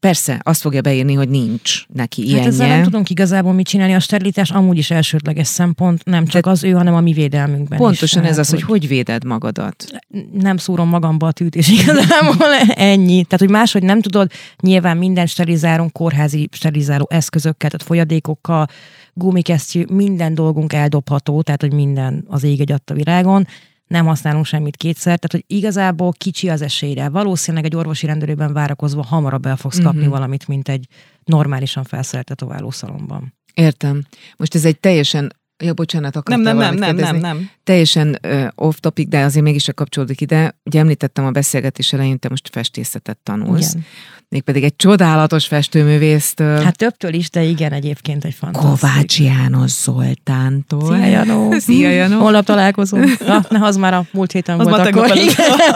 [0.01, 2.43] persze, azt fogja beírni, hogy nincs neki ilyenje.
[2.43, 3.93] Hát ezzel nem tudunk igazából mit csinálni.
[3.93, 8.23] A sterilitás amúgy is elsődleges szempont, nem csak az ő, hanem a mi védelmünkben Pontosan
[8.23, 8.29] is.
[8.29, 9.85] ez az, hogy hogy véded magadat.
[10.31, 13.23] Nem szúrom magamba a tűt, és igazából ennyi.
[13.23, 14.31] Tehát, hogy máshogy nem tudod,
[14.61, 18.67] nyilván minden sterilizálunk kórházi sterilizáló eszközökkel, tehát folyadékokkal,
[19.13, 23.47] gumikesztyű, minden dolgunk eldobható, tehát, hogy minden az ég egy a világon
[23.91, 27.09] nem használunk semmit kétszer, tehát hogy igazából kicsi az esélyre.
[27.09, 30.13] Valószínűleg egy orvosi rendelőben várakozva hamarabb el fogsz kapni uh-huh.
[30.13, 30.87] valamit, mint egy
[31.23, 33.33] normálisan felszerelt tetoválószalomban.
[33.53, 34.03] Értem.
[34.37, 35.31] Most ez egy teljesen
[35.64, 37.49] Ja, bocsánat, akartam nem, nem, nem, nem, nem, nem.
[37.64, 40.55] Teljesen uh, off topic, de azért mégis kapcsolódik ide.
[40.64, 43.70] Ugye említettem a beszélgetés elején, te most festészetet tanulsz.
[43.70, 43.86] Igen.
[44.30, 46.64] Mégpedig egy csodálatos festőművésztől.
[46.64, 48.80] Hát többtől is, de igen, egyébként egy fantasztikus.
[48.80, 50.95] Kovács János Zoltántól.
[50.95, 51.51] Szia Janó.
[51.59, 52.20] Szia Janó.
[52.20, 53.26] Holnap találkozunk.
[53.26, 55.12] Na, ne, az már a múlt héten az volt már akkor.
[55.12, 55.36] Előtt.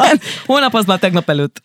[0.46, 1.62] Holnap az már tegnap előtt.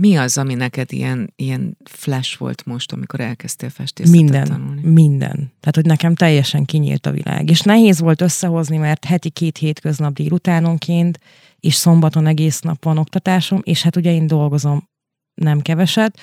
[0.00, 4.80] Mi az, ami neked ilyen, ilyen flash volt most, amikor elkezdtél festészetet minden, tanulni?
[4.84, 5.36] Minden.
[5.36, 7.50] Tehát, hogy nekem teljesen kinyílt a világ.
[7.50, 11.18] És nehéz volt összehozni, mert heti két hétköznap délutánonként,
[11.60, 14.88] és szombaton egész nap van oktatásom, és hát ugye én dolgozom
[15.34, 16.18] nem keveset,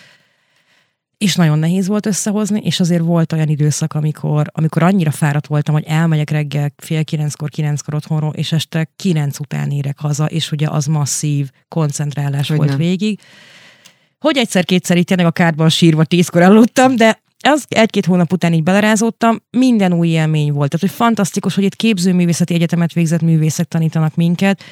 [1.17, 5.73] és nagyon nehéz volt összehozni, és azért volt olyan időszak, amikor, amikor annyira fáradt voltam,
[5.73, 10.67] hogy elmegyek reggel fél kilenckor, kilenckor otthonról, és este kilenc után érek haza, és ugye
[10.69, 12.77] az masszív koncentrálás hogy volt nem.
[12.77, 13.19] végig.
[14.19, 18.63] Hogy egyszer-kétszer itt tényleg a kárban sírva tízkor aludtam, de az egy-két hónap után így
[18.63, 20.69] belerázódtam, minden új élmény volt.
[20.69, 24.63] Tehát, hogy fantasztikus, hogy itt képzőművészeti egyetemet végzett művészek tanítanak minket,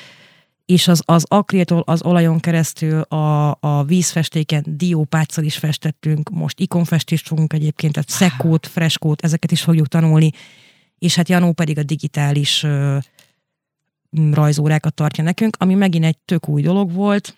[0.65, 7.27] és az, az akriltól az olajon keresztül a, a vízfestéken diópáccal is festettünk, most ikonfestést
[7.27, 10.31] fogunk egyébként, tehát szekót, freskót, ezeket is fogjuk tanulni,
[10.97, 12.97] és hát Janó pedig a digitális ö,
[14.31, 17.37] rajzórákat tartja nekünk, ami megint egy tök új dolog volt,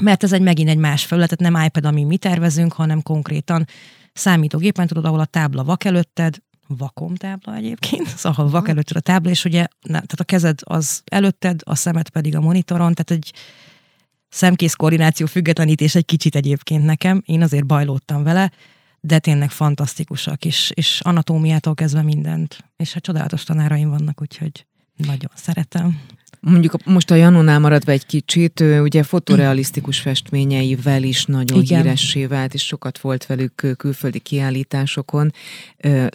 [0.00, 3.66] mert ez egy megint egy más felület, tehát nem iPad, ami mi tervezünk, hanem konkrétan
[4.12, 6.36] számítógépen tudod, ahol a tábla vak előtted,
[6.76, 11.02] vakom tábla egyébként, szóval vak előtted a tábla, és ugye nem, tehát a kezed az
[11.04, 13.32] előtted, a szemed pedig a monitoron, tehát egy
[14.28, 18.52] szemkész koordináció függetlenítés egy kicsit egyébként nekem, én azért bajlódtam vele,
[19.00, 22.64] de tényleg fantasztikusak, és, és anatómiától kezdve mindent.
[22.76, 24.66] És hát csodálatos tanáraim vannak, úgyhogy
[24.96, 26.00] nagyon szeretem.
[26.40, 31.82] Mondjuk most a Janonál maradva egy kicsit, ő ugye fotorealisztikus festményeivel is nagyon Igen.
[31.82, 35.32] híressé vált, és sokat volt velük külföldi kiállításokon.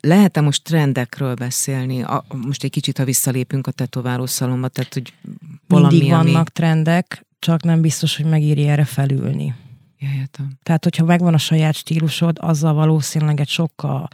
[0.01, 2.05] Lehet-e most trendekről beszélni?
[2.45, 5.13] Most egy kicsit, ha visszalépünk a tetováló szalomba, tehát hogy
[5.67, 6.45] valami, Mindig vannak ami...
[6.53, 9.53] trendek, csak nem biztos, hogy megéri erre felülni.
[9.99, 10.49] Jöhetem.
[10.63, 14.07] Tehát, hogyha megvan a saját stílusod, azzal valószínűleg egy sokkal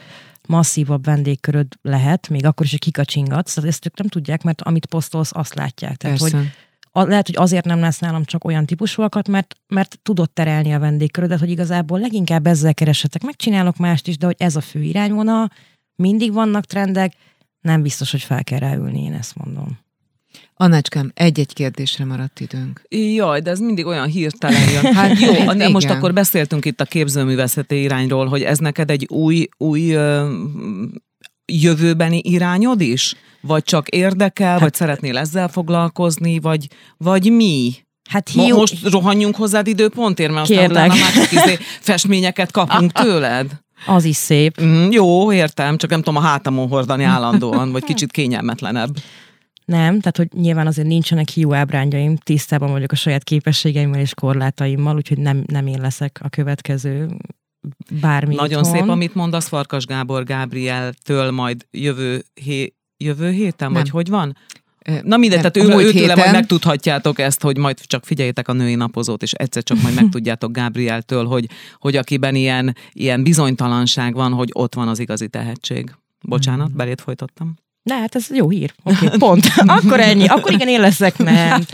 [0.51, 4.85] masszívabb vendégköröd lehet, még akkor is, hogy kikacsingatsz, tehát ezt ők nem tudják, mert amit
[4.85, 5.95] posztolsz, azt látják.
[5.95, 6.37] Tehát, Persze.
[6.37, 6.47] hogy
[6.91, 10.79] a, lehet, hogy azért nem lesz nálam csak olyan típusúakat, mert, mert tudod terelni a
[10.79, 13.23] vendégkörödet, hogy igazából leginkább ezzel keresetek.
[13.23, 15.51] Megcsinálok mást is, de hogy ez a fő irányvonal,
[15.95, 17.13] mindig vannak trendek,
[17.61, 19.79] nem biztos, hogy fel kell ráülni, én ezt mondom.
[20.61, 22.81] Anácskám, egy-egy kérdésre maradt időnk.
[22.89, 24.93] Jaj, de ez mindig olyan hirtelen jön.
[25.01, 25.71] Hát jó, de Igen.
[25.71, 29.95] most akkor beszéltünk itt a képzőművészeti irányról, hogy ez neked egy új, új
[31.45, 33.15] jövőbeni irányod is?
[33.41, 37.73] Vagy csak érdekel, hát, vagy szeretnél ezzel foglalkozni, vagy, vagy mi?
[38.09, 38.57] Hát hiú...
[38.57, 43.51] Most rohanjunk hozzád időpontért, mert aztán utána már csak izé festményeket kapunk tőled.
[43.85, 44.61] Az is szép.
[44.61, 48.95] Mm, jó, értem, csak nem tudom a hátamon hordani állandóan, vagy kicsit kényelmetlenebb.
[49.65, 54.95] Nem, tehát hogy nyilván azért nincsenek hiú ábrányjaim, tisztában vagyok a saját képességeimmel és korlátaimmal,
[54.95, 57.09] úgyhogy nem, nem én leszek a következő
[58.01, 58.35] bármi.
[58.35, 58.77] Nagyon itthon.
[58.77, 63.81] szép, amit mondasz Farkas Gábor Gábrieltől majd jövő, hé, jövő héten, nem.
[63.81, 64.37] vagy hogy van?
[65.03, 69.21] Na mindegy, tehát ő, őtőle majd megtudhatjátok ezt, hogy majd csak figyeljétek a női napozót,
[69.21, 71.49] és egyszer csak majd megtudjátok Gábrieltől, hogy,
[71.79, 75.95] hogy akiben ilyen, ilyen bizonytalanság van, hogy ott van az igazi tehetség.
[76.21, 76.77] Bocsánat, hmm.
[76.77, 77.55] belét folytattam.
[77.83, 78.73] De hát ez jó hír.
[78.83, 79.45] Oké, okay, pont.
[79.77, 80.27] Akkor ennyi.
[80.27, 81.61] Akkor igen, én leszek, nem.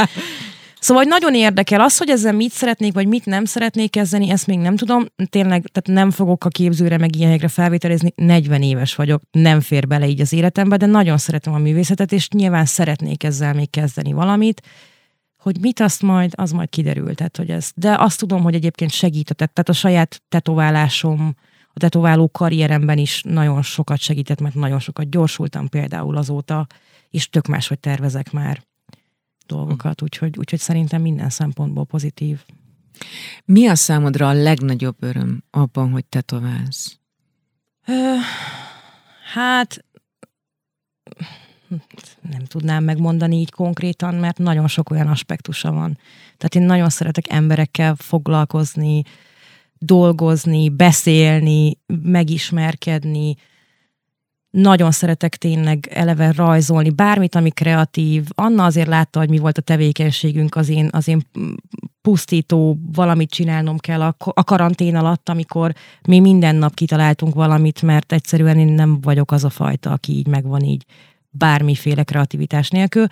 [0.80, 4.48] Szóval hogy nagyon érdekel az, hogy ezzel mit szeretnék, vagy mit nem szeretnék kezdeni, ezt
[4.48, 5.06] még nem tudom.
[5.30, 8.14] Tényleg, tehát nem fogok a képzőre meg ilyenekre felvételizni.
[8.16, 12.30] 40 éves vagyok, nem fér bele így az életembe, de nagyon szeretem a művészetet, és
[12.30, 14.62] nyilván szeretnék ezzel még kezdeni valamit.
[15.38, 17.16] Hogy mit azt majd, az majd kiderül.
[17.16, 21.36] Tehát, hogy ez, de azt tudom, hogy egyébként segített, tehát a saját tetoválásom,
[21.78, 26.68] a tetováló karrieremben is nagyon sokat segített, mert nagyon sokat gyorsultam például azóta,
[27.10, 28.64] és tök máshogy tervezek már
[29.46, 32.40] dolgokat, úgyhogy, úgyhogy szerintem minden szempontból pozitív.
[33.46, 37.00] Mi a számodra a legnagyobb öröm abban, hogy tetoválsz?
[39.34, 39.86] Hát
[42.22, 45.98] nem tudnám megmondani így konkrétan, mert nagyon sok olyan aspektusa van.
[46.38, 49.04] Tehát én nagyon szeretek emberekkel foglalkozni,
[49.80, 53.36] dolgozni, beszélni, megismerkedni,
[54.50, 58.26] nagyon szeretek tényleg eleve rajzolni, bármit, ami kreatív.
[58.36, 61.22] Anna azért látta, hogy mi volt a tevékenységünk, az én, az én
[62.02, 65.74] pusztító, valamit csinálnom kell a, a karantén alatt, amikor
[66.08, 70.28] mi minden nap kitaláltunk valamit, mert egyszerűen én nem vagyok az a fajta, aki így
[70.28, 70.86] megvan így
[71.30, 73.08] bármiféle kreativitás nélkül.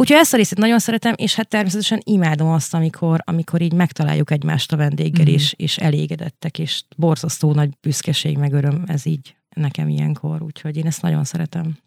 [0.00, 4.30] Úgyhogy ezt a részét nagyon szeretem, és hát természetesen imádom azt, amikor, amikor így megtaláljuk
[4.30, 5.32] egymást a vendéggel, mm.
[5.32, 10.86] és, és elégedettek, és borzasztó nagy büszkeség, meg öröm, ez így nekem ilyenkor, úgyhogy én
[10.86, 11.78] ezt nagyon szeretem.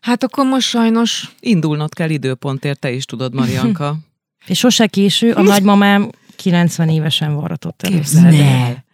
[0.00, 1.34] Hát akkor most sajnos...
[1.40, 3.96] Indulnod kell időpontért, te is tudod, Marianka.
[4.46, 8.34] És sose késő, a nagymamám 90 évesen varatott először.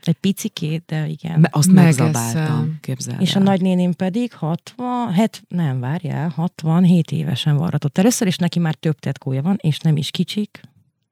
[0.08, 0.14] El.
[0.14, 1.40] Egy picikét, de igen.
[1.40, 7.98] Me, azt megzabáltam, képzeld És a nagynéném pedig 60, het, nem, várjál, 67 évesen varatott
[7.98, 10.60] először, és neki már több tetkója van, és nem is kicsik.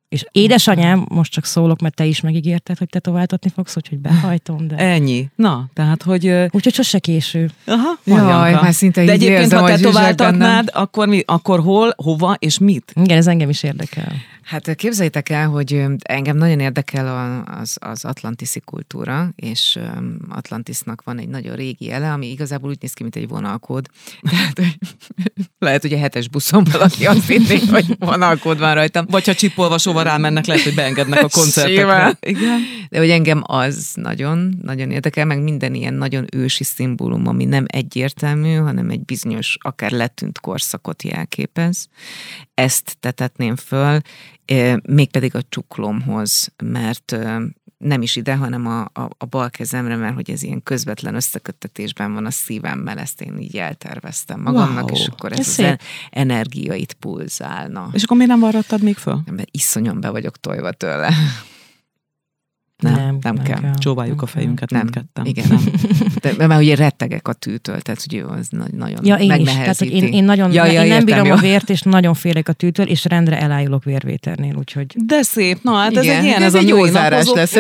[0.09, 4.77] És édesanyám, most csak szólok, mert te is megígérted, hogy tetováltatni fogsz, úgyhogy behajtom, de...
[4.77, 5.31] Ennyi.
[5.35, 6.27] Na, tehát, hogy...
[6.51, 7.51] Úgyhogy sose késő.
[7.67, 12.59] Aha, Jaj, már szinte De egyébként, érzem, ha tetováltatnád, akkor, mi, akkor hol, hova és
[12.59, 12.93] mit?
[12.95, 14.13] Igen, ez engem is érdekel.
[14.47, 19.79] Hát képzeljétek el, hogy engem nagyon érdekel az, az atlantiszi kultúra, és
[20.29, 23.87] Atlantisnak van egy nagyon régi ele, ami igazából úgy néz ki, mint egy vonalkód.
[24.31, 24.79] Tehát,
[25.59, 29.07] lehet, hogy a hetes buszon valaki azt hinné, hogy vonalkód van rajtam.
[29.11, 32.17] Vagy ha csipolvasóval rámennek, lehet, hogy beengednek a koncertekre.
[32.21, 32.61] Igen.
[32.89, 37.65] De hogy engem az nagyon, nagyon érdekel, meg minden ilyen nagyon ősi szimbólum, ami nem
[37.69, 41.89] egyértelmű, hanem egy bizonyos, akár letűnt korszakot jelképez.
[42.55, 44.01] Ezt tetetném föl,
[44.83, 47.17] mégpedig a csuklomhoz, mert
[47.79, 52.15] nem is ide, hanem a, a, a bal kezemre, mert hogy ez ilyen közvetlen összeköttetésben
[52.15, 54.95] van a szívemmel, ezt én így elterveztem magamnak, wow.
[54.95, 55.81] és akkor ez, ez az szép.
[56.11, 57.89] energia itt pulzálna.
[57.93, 59.21] És akkor miért nem varrattad még föl?
[59.31, 61.11] Mert iszonyan be vagyok tojva tőle.
[62.83, 63.61] Nem, nem, nem, kell.
[63.61, 63.75] kell.
[63.75, 65.27] Csóváljuk nem a fejünket nem, mindketten.
[65.27, 65.65] Igen, nem.
[66.37, 69.53] De, mert ugye rettegek a tűtől, tehát ugye az nagyon Ja, én is.
[69.53, 71.33] Tehát, hogy én, én, nagyon, ja, ja, én nem bírom jó.
[71.33, 74.95] a vért, és nagyon félek a tűtől, és rendre elájulok vérvételnél, úgyhogy...
[75.05, 77.35] De szép, na hát igen, ez egy ilyen, ez, ez a női napozó.
[77.35, 77.55] lesz.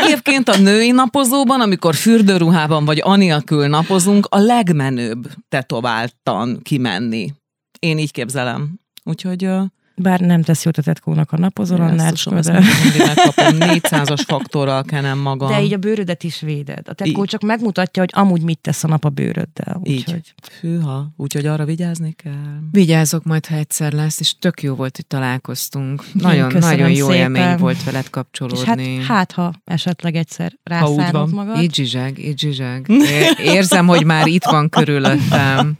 [0.00, 7.32] Egyébként a női napozóban, amikor fürdőruhában vagy aniakül napozunk, a legmenőbb tetováltan kimenni.
[7.78, 8.78] Én így képzelem.
[9.04, 9.48] Úgyhogy
[9.96, 12.52] bár nem tesz jót a tetkónak a napozol, annál de...
[13.06, 15.48] megkapom, 400-as faktorral kenem magam.
[15.48, 16.88] De így a bőrödet is véded.
[16.88, 17.28] A tetkó így.
[17.28, 19.78] csak megmutatja, hogy amúgy mit tesz a nap a bőröddel.
[19.80, 20.10] Úgy, így.
[20.10, 20.34] Hogy...
[20.60, 22.58] Hűha, úgyhogy arra vigyázni kell.
[22.70, 26.04] Vigyázok majd, ha egyszer lesz, és tök jó volt, hogy találkoztunk.
[26.12, 27.20] Nagyon, nagyon jó szépen.
[27.20, 28.82] élmény volt veled kapcsolódni.
[28.82, 31.62] És hát, hát ha esetleg egyszer rászánod magad.
[31.62, 32.90] Így zsizseg, így zsizseg.
[33.38, 35.78] Érzem, hogy már itt van körülöttem.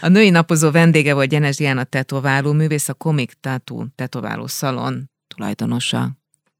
[0.00, 6.10] A női napozó vendége volt Gyenes Diana tetováló művész, a Comic Tattoo tetováló szalon tulajdonosa.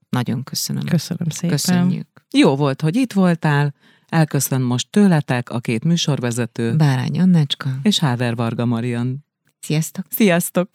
[0.09, 0.85] Nagyon köszönöm.
[0.85, 1.51] Köszönöm szépen.
[1.51, 2.09] Köszönjük.
[2.31, 3.75] Jó volt, hogy itt voltál.
[4.09, 6.77] Elköszön most tőletek a két műsorvezető.
[6.77, 7.71] Bárány Annecska.
[7.83, 9.25] És Háver Varga Marian.
[9.61, 10.05] Sziasztok.
[10.09, 10.69] Sziasztok.